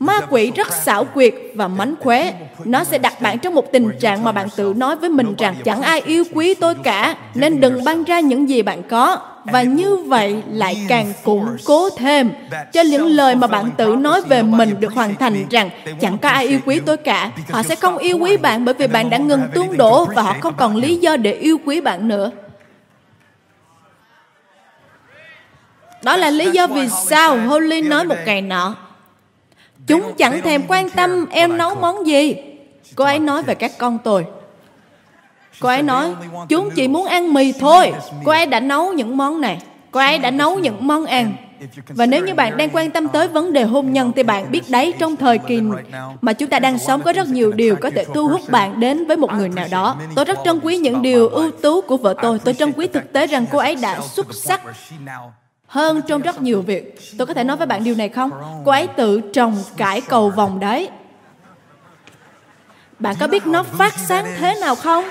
[0.02, 2.32] Ma quỷ rất xảo quyệt và mánh khóe.
[2.64, 5.54] Nó sẽ đặt bạn trong một tình trạng mà bạn tự nói với mình rằng
[5.64, 9.18] chẳng ai yêu quý tôi cả, nên đừng ban ra những gì bạn có.
[9.44, 12.30] Và như vậy lại càng củng cố thêm
[12.72, 16.28] cho những lời mà bạn tự nói về mình được hoàn thành rằng chẳng có
[16.28, 17.30] ai yêu quý tôi cả.
[17.50, 20.36] Họ sẽ không yêu quý bạn bởi vì bạn đã ngừng tuôn đổ và họ
[20.40, 22.30] không còn lý do để yêu quý bạn nữa.
[26.02, 28.76] Đó là lý do vì sao Holly nói một ngày nọ
[29.86, 32.36] Chúng chẳng thèm quan tâm em nấu món gì.
[32.94, 34.26] Cô ấy nói về các con tôi.
[35.60, 36.14] Cô ấy nói,
[36.48, 37.92] chúng chỉ muốn ăn mì thôi.
[38.24, 39.58] Cô ấy đã nấu những món này.
[39.90, 41.32] Cô ấy đã nấu những món ăn.
[41.88, 44.70] Và nếu như bạn đang quan tâm tới vấn đề hôn nhân thì bạn biết
[44.70, 45.60] đấy trong thời kỳ
[46.20, 49.06] mà chúng ta đang sống có rất nhiều điều có thể thu hút bạn đến
[49.06, 49.96] với một người nào đó.
[50.14, 52.38] Tôi rất trân quý những điều ưu tú của vợ tôi.
[52.38, 54.60] Tôi trân quý thực tế rằng cô ấy đã xuất sắc
[55.72, 57.00] hơn trong rất nhiều việc.
[57.18, 58.30] Tôi có thể nói với bạn điều này không?
[58.64, 60.88] Cô ấy tự trồng cải cầu vòng đấy.
[62.98, 65.04] Bạn có biết nó phát sáng thế nào không?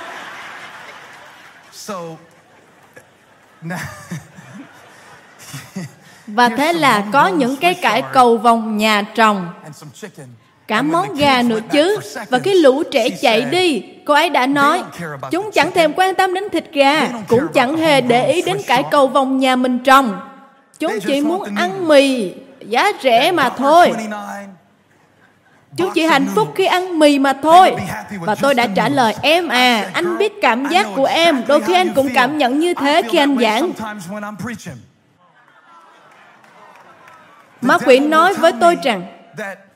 [6.27, 9.47] Và thế là có những cái cải cầu vòng nhà trồng
[10.67, 11.97] cả món gà nữa chứ
[12.29, 14.83] và cái lũ trẻ chạy đi cô ấy đã nói,
[15.31, 18.83] chúng chẳng thèm quan tâm đến thịt gà, cũng chẳng hề để ý đến cải
[18.91, 20.30] cầu vòng nhà mình trồng
[20.81, 23.93] Chúng chỉ muốn ăn mì giá rẻ mà thôi.
[25.77, 27.75] Chúng chỉ hạnh phúc khi ăn mì mà thôi.
[28.19, 31.43] Và tôi đã trả lời em à, anh biết cảm giác của em.
[31.47, 33.71] Đôi khi anh cũng cảm nhận như thế khi anh giảng.
[37.61, 39.05] Ma quỷ nói với tôi rằng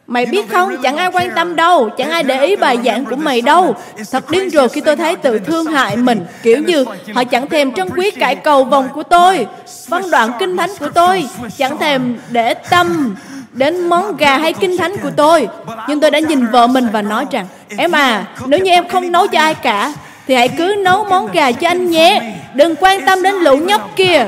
[0.07, 3.15] Mày biết không, chẳng ai quan tâm đâu, chẳng ai để ý bài giảng của
[3.15, 3.75] mày đâu.
[4.11, 7.73] Thật điên rồ khi tôi thấy tự thương hại mình, kiểu như họ chẳng thèm
[7.73, 9.47] trân quý cải cầu vòng của tôi,
[9.87, 11.25] văn đoạn kinh thánh của tôi,
[11.57, 13.15] chẳng thèm để tâm
[13.51, 15.47] đến món gà hay kinh thánh của tôi.
[15.87, 19.11] Nhưng tôi đã nhìn vợ mình và nói rằng, em à, nếu như em không
[19.11, 19.93] nấu cho ai cả,
[20.27, 22.33] thì hãy cứ nấu món gà cho anh nhé.
[22.53, 24.27] Đừng quan tâm đến lũ nhóc kia.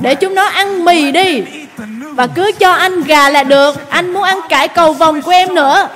[0.00, 1.42] Để chúng nó ăn mì đi
[2.16, 3.90] và cứ cho anh gà là được.
[3.90, 5.88] Anh muốn ăn cải cầu vòng của em nữa.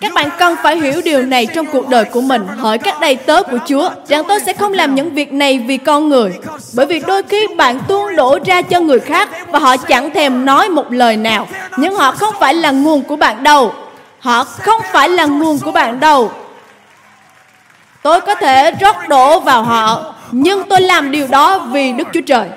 [0.00, 2.46] Các bạn cần phải hiểu điều này trong cuộc đời của mình.
[2.58, 5.76] Hỏi các đầy tớ của chúa, rằng tôi sẽ không làm những việc này vì
[5.76, 6.38] con người?
[6.74, 10.44] Bởi vì đôi khi bạn tuôn đổ ra cho người khác và họ chẳng thèm
[10.44, 11.48] nói một lời nào.
[11.76, 13.74] Nhưng họ không phải là nguồn của bạn đâu.
[14.20, 16.32] Họ không phải là nguồn của bạn đâu.
[18.02, 22.20] Tôi có thể rót đổ vào họ nhưng tôi làm điều đó vì Đức Chúa
[22.26, 22.48] Trời.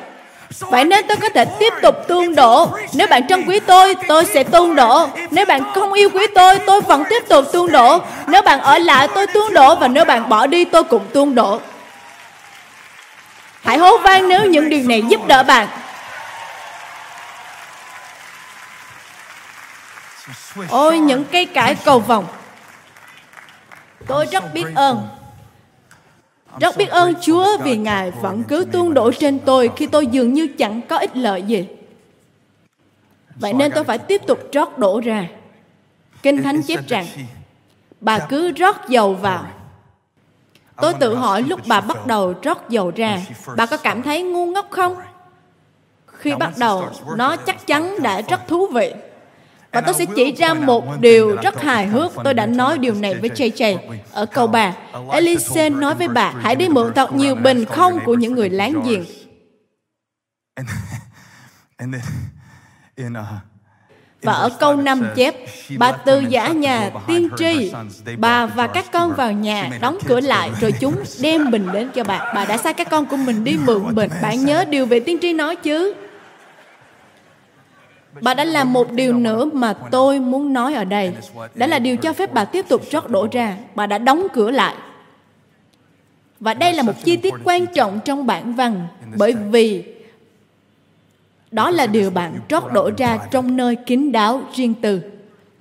[0.60, 2.69] Vậy nên tôi có thể tiếp tục tuôn đổ.
[2.93, 5.08] Nếu bạn trân quý tôi, tôi sẽ tuôn đổ.
[5.32, 7.99] Nếu bạn không yêu quý tôi, tôi vẫn tiếp tục tuôn đổ.
[8.27, 9.75] Nếu bạn ở lại, tôi tuôn đổ.
[9.75, 11.60] Và nếu bạn bỏ đi, tôi cũng tuôn đổ.
[13.63, 15.67] Hãy hô vang nếu những điều này giúp đỡ bạn.
[20.69, 22.25] Ôi, những cây cải cầu vòng.
[24.08, 25.18] Tôi rất biết ơn
[26.59, 30.33] rất biết ơn Chúa vì Ngài vẫn cứ tuôn đổ trên tôi khi tôi dường
[30.33, 31.67] như chẳng có ích lợi gì.
[33.35, 35.27] Vậy nên tôi phải tiếp tục rót đổ ra.
[36.23, 37.05] Kinh Thánh chép rằng,
[38.01, 39.45] bà cứ rót dầu vào.
[40.81, 43.21] Tôi tự hỏi lúc bà bắt đầu rót dầu ra,
[43.57, 44.95] bà có cảm thấy ngu ngốc không?
[46.07, 46.85] Khi bắt đầu,
[47.15, 48.93] nó chắc chắn đã rất thú vị.
[49.71, 52.12] Và tôi sẽ chỉ ra một điều rất hài hước.
[52.23, 53.77] Tôi đã nói điều này với JJ
[54.12, 54.73] ở câu bà.
[55.12, 58.82] Elise nói với bà, hãy đi mượn thật nhiều bình không của những người láng
[58.86, 59.05] giềng.
[64.21, 65.36] Và ở câu 5 chép,
[65.77, 67.73] bà từ giả nhà tiên tri,
[68.17, 72.03] bà và các con vào nhà, đóng cửa lại, rồi chúng đem bình đến cho
[72.03, 72.32] bà.
[72.36, 74.10] Bà đã sai các con của mình đi mượn bình.
[74.21, 75.93] Bạn nhớ điều về tiên tri nói chứ?
[78.22, 81.13] Bà đã làm một điều nữa mà tôi muốn nói ở đây.
[81.56, 83.58] Đó là điều cho phép bà tiếp tục rót đổ ra.
[83.76, 84.76] Bà đã đóng cửa lại.
[86.39, 89.84] Và đây là một chi tiết quan trọng trong bản văn, bởi vì
[91.52, 95.02] đó là điều bạn trót đổ ra trong nơi kín đáo riêng tư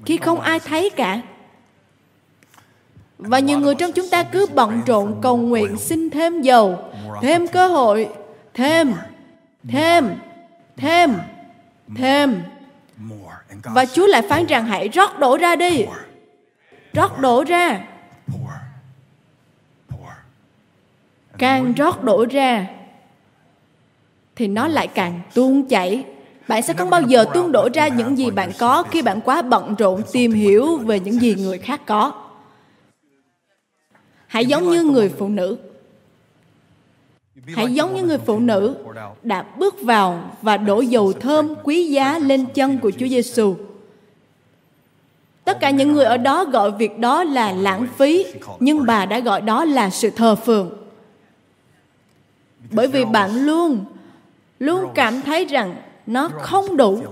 [0.04, 1.20] khi không ai thấy cả
[3.18, 6.78] và nhiều người trong chúng ta cứ bận rộn cầu nguyện xin thêm dầu,
[7.22, 8.08] thêm cơ hội
[8.54, 8.94] thêm
[9.68, 10.08] thêm
[10.76, 11.14] thêm thêm
[11.96, 12.42] Thêm.
[13.64, 15.86] Và Chúa lại phán rằng, hãy rót đổ ra đi.
[16.92, 17.84] Rót đổ ra.
[21.38, 22.66] Càng rót đổ ra,
[24.36, 26.04] thì nó lại càng tuôn chảy.
[26.48, 29.42] Bạn sẽ không bao giờ tuôn đổ ra những gì bạn có khi bạn quá
[29.42, 32.12] bận rộn tìm hiểu về những gì người khác có?
[34.26, 35.58] Hãy giống như người phụ nữ.
[37.54, 38.76] Hãy giống như người phụ nữ
[39.22, 43.54] đã bước vào và đổ dầu thơm quý giá lên chân của Chúa Giêsu.
[45.44, 48.26] Tất cả những người ở đó gọi việc đó là lãng phí,
[48.60, 50.70] nhưng bà đã gọi đó là sự thờ phượng.
[52.70, 53.84] Bởi vì bạn luôn
[54.58, 55.76] luôn cảm thấy rằng
[56.08, 57.02] nó không đủ.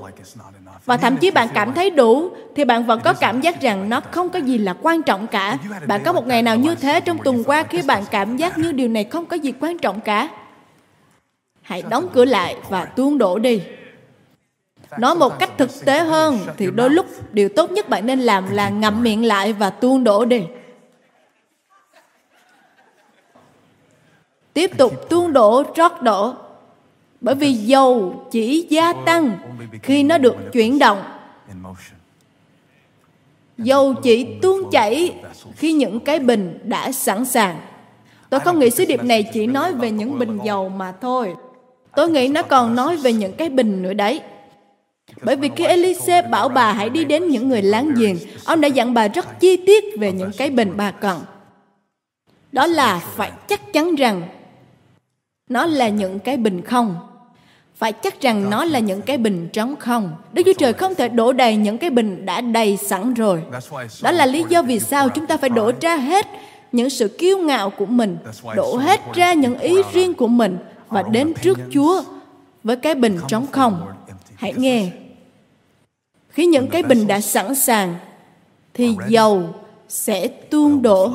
[0.85, 4.01] và thậm chí bạn cảm thấy đủ thì bạn vẫn có cảm giác rằng nó
[4.11, 5.59] không có gì là quan trọng cả.
[5.87, 8.73] Bạn có một ngày nào như thế trong tuần qua khi bạn cảm giác như
[8.73, 10.29] điều này không có gì quan trọng cả?
[11.63, 13.63] Hãy đóng cửa lại và tuôn đổ đi.
[14.99, 18.51] Nói một cách thực tế hơn thì đôi lúc điều tốt nhất bạn nên làm
[18.51, 20.43] là ngậm miệng lại và tuôn đổ đi.
[24.53, 26.35] Tiếp tục tuôn đổ rót đổ
[27.27, 29.39] bởi vì dầu chỉ gia tăng
[29.83, 31.03] khi nó được chuyển động.
[33.59, 35.13] Dầu chỉ tuôn chảy
[35.57, 37.61] khi những cái bình đã sẵn sàng.
[38.31, 41.35] Tôi không nghĩ sứ điệp này chỉ nói về những bình dầu mà thôi.
[41.97, 44.21] Tôi nghĩ nó còn nói về những cái bình nữa đấy.
[45.23, 48.69] Bởi vì khi Elise bảo bà hãy đi đến những người láng giềng, ông đã
[48.69, 51.21] dặn bà rất chi tiết về những cái bình bà cần.
[52.53, 54.23] Đó là phải chắc chắn rằng
[55.49, 56.97] nó là những cái bình không
[57.77, 60.13] phải chắc rằng nó là những cái bình trống không.
[60.33, 63.43] Đức Chúa Trời không thể đổ đầy những cái bình đã đầy sẵn rồi.
[64.03, 66.27] Đó là lý do vì sao chúng ta phải đổ ra hết
[66.73, 68.19] những sự kiêu ngạo của mình,
[68.57, 70.59] đổ hết ra những ý riêng của mình
[70.89, 72.03] và đến trước Chúa
[72.65, 73.93] với cái bình trống không.
[74.35, 74.91] Hãy nghe.
[76.29, 77.95] Khi những cái bình đã sẵn sàng,
[78.75, 79.43] thì dầu
[79.89, 81.13] sẽ tuôn đổ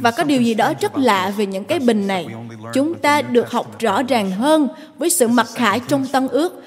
[0.00, 2.26] và có điều gì đó rất lạ về những cái bình này
[2.74, 4.68] chúng ta được học rõ ràng hơn
[4.98, 6.62] với sự mặc khải trong tân ước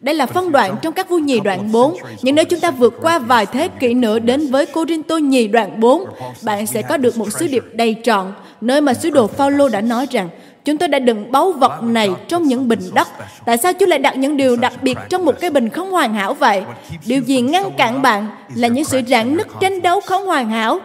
[0.00, 1.96] đây là phân đoạn trong các vua nhì đoạn 4.
[2.22, 5.18] Nhưng nếu chúng ta vượt qua vài thế kỷ nữa đến với Cô Rinh Tô
[5.18, 6.04] nhì đoạn 4,
[6.42, 9.80] bạn sẽ có được một sứ điệp đầy trọn, nơi mà sứ đồ Phaolô đã
[9.80, 10.28] nói rằng
[10.64, 13.08] Chúng tôi đã đựng báu vật này trong những bình đất.
[13.46, 16.14] Tại sao Chúa lại đặt những điều đặc biệt trong một cái bình không hoàn
[16.14, 16.62] hảo vậy?
[17.06, 20.80] Điều gì ngăn cản bạn là những sự rạn nứt tranh đấu không hoàn hảo?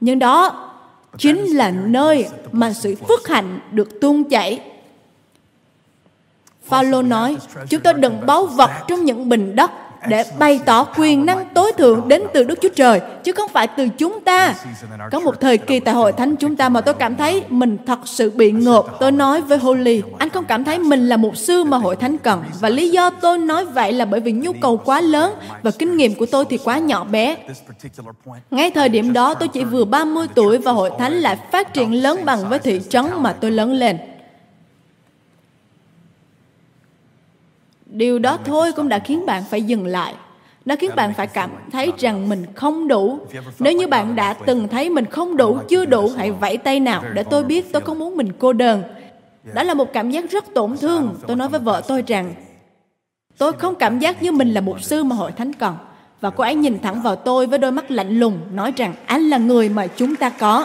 [0.00, 0.67] Nhưng đó
[1.18, 4.60] chính là nơi mà sự phước hạnh được tuôn chảy.
[6.64, 7.36] Phaolô nói,
[7.68, 9.70] chúng ta đừng báu vật trong những bình đất
[10.08, 13.66] để bày tỏ quyền năng tối thượng đến từ Đức Chúa Trời, chứ không phải
[13.66, 14.54] từ chúng ta.
[15.12, 17.98] Có một thời kỳ tại hội thánh chúng ta mà tôi cảm thấy mình thật
[18.04, 18.96] sự bị ngộp.
[19.00, 22.18] Tôi nói với Holy, anh không cảm thấy mình là một sư mà hội thánh
[22.18, 22.44] cần.
[22.60, 25.96] Và lý do tôi nói vậy là bởi vì nhu cầu quá lớn và kinh
[25.96, 27.36] nghiệm của tôi thì quá nhỏ bé.
[28.50, 32.02] Ngay thời điểm đó tôi chỉ vừa 30 tuổi và hội thánh lại phát triển
[32.02, 33.98] lớn bằng với thị trấn mà tôi lớn lên.
[37.88, 40.14] Điều đó thôi cũng đã khiến bạn phải dừng lại.
[40.64, 43.18] Nó khiến bạn phải cảm thấy rằng mình không đủ.
[43.58, 47.04] Nếu như bạn đã từng thấy mình không đủ chưa đủ hãy vẫy tay nào
[47.14, 48.82] để tôi biết tôi không muốn mình cô đơn?
[49.54, 51.14] Đó là một cảm giác rất tổn thương.
[51.26, 52.34] tôi nói với vợ tôi rằng
[53.38, 55.76] tôi không cảm giác như mình là một sư mà hội thánh cần
[56.20, 59.22] và cô ấy nhìn thẳng vào tôi với đôi mắt lạnh lùng nói rằng anh
[59.22, 60.64] là người mà chúng ta có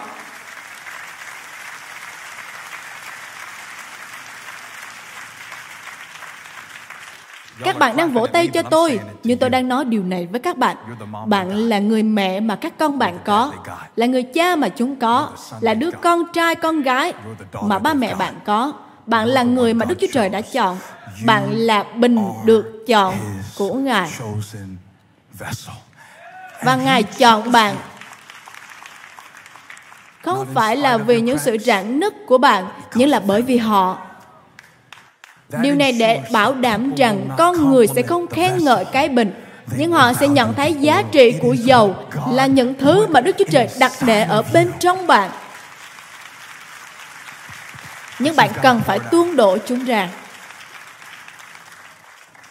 [7.64, 10.58] Các bạn đang vỗ tay cho tôi, nhưng tôi đang nói điều này với các
[10.58, 10.78] bạn.
[11.26, 13.52] Bạn là người mẹ mà các con bạn có,
[13.96, 15.30] là người cha mà chúng có,
[15.62, 17.14] là đứa con trai con gái
[17.62, 18.74] mà ba mẹ bạn có.
[19.06, 20.78] Bạn là người mà Đức Chúa Trời đã chọn.
[21.26, 23.16] Bạn là bình được chọn
[23.58, 24.12] của Ngài.
[26.64, 27.76] Và Ngài chọn bạn
[30.24, 32.66] không phải là vì những sự rạn nứt của bạn,
[32.96, 33.98] nhưng là bởi vì họ
[35.62, 39.32] Điều này để bảo đảm rằng con người sẽ không khen ngợi cái bình,
[39.78, 41.96] nhưng họ sẽ nhận thấy giá trị của dầu
[42.32, 45.32] là những thứ mà Đức Chúa Trời đặt để ở bên trong bạn.
[48.20, 50.10] Nhưng bạn cần phải tuôn đổ chúng ra.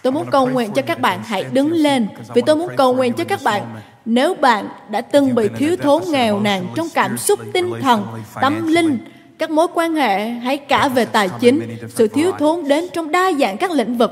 [0.03, 3.13] Tôi muốn cầu nguyện cho các bạn hãy đứng lên vì tôi muốn cầu nguyện
[3.13, 3.63] cho các bạn
[4.05, 8.07] nếu bạn đã từng bị thiếu thốn nghèo nàn trong cảm xúc tinh thần,
[8.41, 8.99] tâm linh
[9.43, 13.33] các mối quan hệ hay cả về tài chính, sự thiếu thốn đến trong đa
[13.33, 14.11] dạng các lĩnh vực.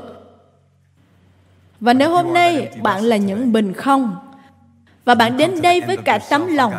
[1.79, 4.15] Và nếu hôm nay bạn là những bình không
[5.05, 6.73] và bạn đến đây với cả tấm lòng,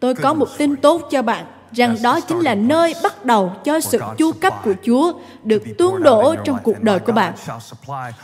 [0.00, 3.80] tôi có một tin tốt cho bạn rằng đó chính là nơi bắt đầu cho
[3.80, 5.12] sự chu cấp của Chúa
[5.42, 7.34] được tuôn đổ trong cuộc đời của bạn.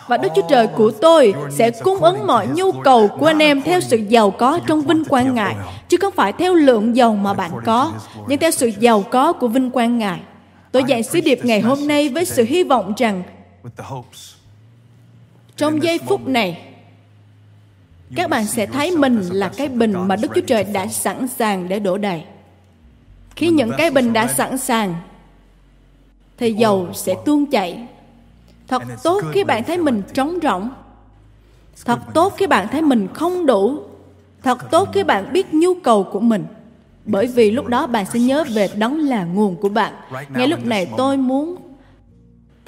[0.06, 3.62] Và Đức Chúa Trời của tôi sẽ cung ứng mọi nhu cầu của anh em
[3.62, 5.56] theo sự giàu có trong vinh quang Ngài,
[5.88, 7.92] chứ không phải theo lượng giàu mà bạn có,
[8.28, 10.20] nhưng theo sự giàu có của vinh quang Ngài.
[10.72, 13.22] Tôi dạy sứ điệp ngày hôm nay với sự hy vọng rằng
[15.56, 16.62] trong giây phút này,
[18.16, 21.68] các bạn sẽ thấy mình là cái bình mà Đức Chúa Trời đã sẵn sàng
[21.68, 22.22] để đổ đầy.
[23.38, 24.94] Khi những cái bình đã sẵn sàng,
[26.38, 27.86] thì dầu sẽ tuôn chảy.
[28.68, 30.70] Thật tốt khi bạn thấy mình trống rỗng.
[31.84, 33.82] Thật tốt khi bạn thấy mình không đủ.
[34.42, 36.44] Thật tốt khi bạn biết nhu cầu của mình.
[37.04, 39.92] Bởi vì lúc đó bạn sẽ nhớ về đấng là nguồn của bạn.
[40.28, 41.56] Ngay lúc này tôi muốn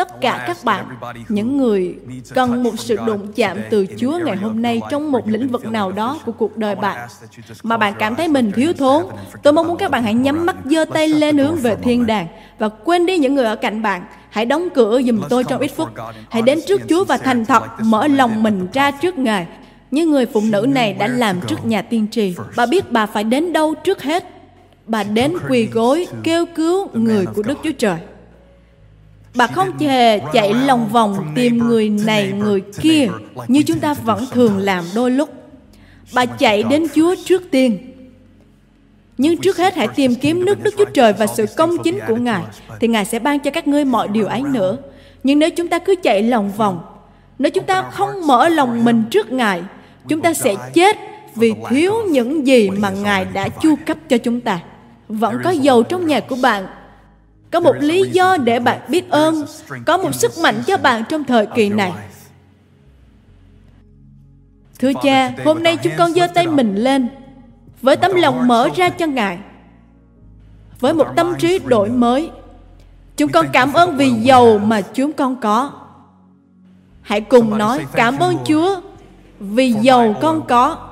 [0.01, 0.87] tất cả các bạn,
[1.29, 1.95] những người
[2.35, 5.93] cần một sự đụng chạm từ Chúa ngày hôm nay trong một lĩnh vực nào
[5.93, 7.09] đó của cuộc đời bạn,
[7.63, 9.05] mà bạn cảm thấy mình thiếu thốn,
[9.43, 12.27] tôi mong muốn các bạn hãy nhắm mắt giơ tay lên hướng về thiên đàng
[12.59, 14.03] và quên đi những người ở cạnh bạn.
[14.31, 15.89] Hãy đóng cửa giùm tôi trong ít phút.
[16.31, 19.47] Hãy đến trước Chúa và thành thật mở lòng mình ra trước Ngài.
[19.91, 22.35] Như người phụ nữ này đã làm trước nhà tiên tri.
[22.57, 24.25] Bà biết bà phải đến đâu trước hết.
[24.87, 27.97] Bà đến quỳ gối kêu cứu người của Đức Chúa Trời.
[29.35, 33.09] Bà không hề chạy lòng vòng tìm người này người kia
[33.49, 35.31] như chúng ta vẫn thường làm đôi lúc.
[36.15, 37.79] Bà chạy đến Chúa trước tiên.
[39.19, 42.17] Nhưng trước hết hãy tìm kiếm nước Đức Chúa Trời và sự công chính của
[42.17, 42.43] Ngài,
[42.81, 44.77] thì Ngài sẽ ban cho các ngươi mọi điều ấy nữa.
[45.25, 46.81] Nhưng nếu chúng ta cứ chạy lòng vòng,
[47.39, 49.63] nếu chúng ta không mở lòng mình trước Ngài,
[50.09, 50.97] chúng ta sẽ chết
[51.35, 54.61] vì thiếu những gì mà Ngài đã chu cấp cho chúng ta.
[55.09, 56.67] Vẫn có dầu trong nhà của bạn
[57.51, 59.45] có một lý do để bạn biết ơn
[59.87, 61.93] có một sức mạnh cho bạn trong thời kỳ này.
[64.79, 67.09] thưa cha hôm nay chúng con giơ tay mình lên
[67.83, 69.39] với tấm lòng mở ra cho ngài
[70.81, 72.31] với một tâm trí đổi mới.
[73.17, 75.73] Chúng con cảm ơn vì giàu mà chúng con có.
[77.03, 78.81] Hãy cùng nói cảm ơn chúa
[79.41, 80.90] vì giàu con có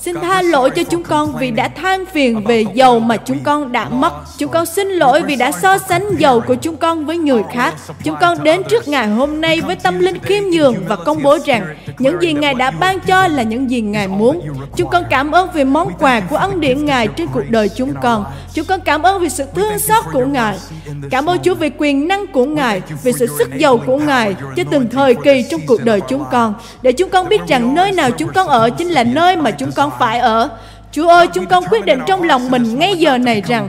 [0.00, 3.72] Xin tha lỗi cho chúng con vì đã than phiền về dầu mà chúng con
[3.72, 4.12] đã mất.
[4.38, 7.74] Chúng con xin lỗi vì đã so sánh dầu của chúng con với người khác.
[8.04, 11.38] Chúng con đến trước Ngài hôm nay với tâm linh khiêm nhường và công bố
[11.46, 14.40] rằng những gì Ngài đã ban cho là những gì Ngài muốn.
[14.76, 17.94] Chúng con cảm ơn vì món quà của ân điển Ngài trên cuộc đời chúng
[18.02, 18.24] con.
[18.54, 20.58] Chúng con cảm ơn vì sự thương xót của Ngài.
[21.10, 24.62] Cảm ơn Chúa vì quyền năng của Ngài, vì sự sức giàu của Ngài cho
[24.70, 26.54] từng thời kỳ trong cuộc đời chúng con.
[26.82, 29.72] Để chúng con biết rằng nơi nào chúng con ở chính là nơi mà chúng
[29.72, 30.48] con phải ở.
[30.92, 33.68] Chúa ơi, chúng con quyết định trong lòng mình ngay giờ này rằng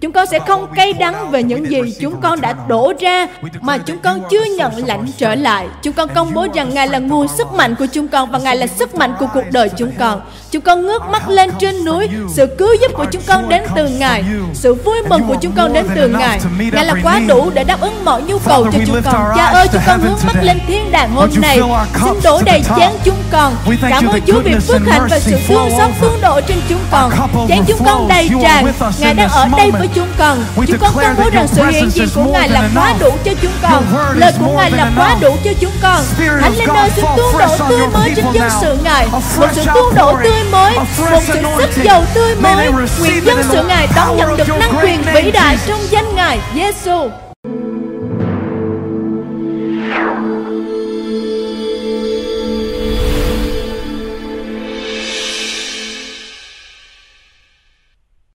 [0.00, 3.26] Chúng con sẽ không cay đắng về những gì chúng con đã đổ ra
[3.60, 5.66] mà chúng con chưa nhận lãnh trở lại.
[5.82, 8.56] Chúng con công bố rằng Ngài là nguồn sức mạnh của chúng con và Ngài
[8.56, 10.20] là sức mạnh của cuộc đời chúng con.
[10.50, 13.88] Chúng con ngước mắt lên trên núi, sự cứu giúp của chúng con đến từ
[13.88, 14.24] Ngài,
[14.54, 16.40] sự vui mừng của chúng con đến từ Ngài.
[16.72, 19.32] Ngài là quá đủ để đáp ứng mọi nhu cầu cho chúng con.
[19.36, 21.60] Cha ơi, chúng con hướng mắt lên thiên đàng hôm nay,
[22.04, 23.54] xin đổ đầy chén chúng con.
[23.90, 27.12] Cảm ơn Chúa vì phước hạnh và sự thương xót phương độ trên chúng con.
[27.48, 28.66] Chén chúng con đầy tràn.
[29.00, 30.44] Ngài đang ở đây với chúng con.
[30.66, 33.52] Chúng con công bố rằng sự hiện diện của Ngài là quá đủ cho chúng
[33.62, 33.84] con.
[34.14, 36.04] Lời của Ngài là quá đủ cho chúng con.
[36.40, 39.06] Thánh Linh ơi, xin tuôn đổ tươi mới trên dân sự Ngài.
[39.12, 42.68] Một sự tuôn đổ tươi mới, một sự sức dầu tươi mới.
[43.00, 47.10] Nguyện dân sự Ngài đón nhận được năng quyền vĩ đại trong danh Ngài, Giêsu.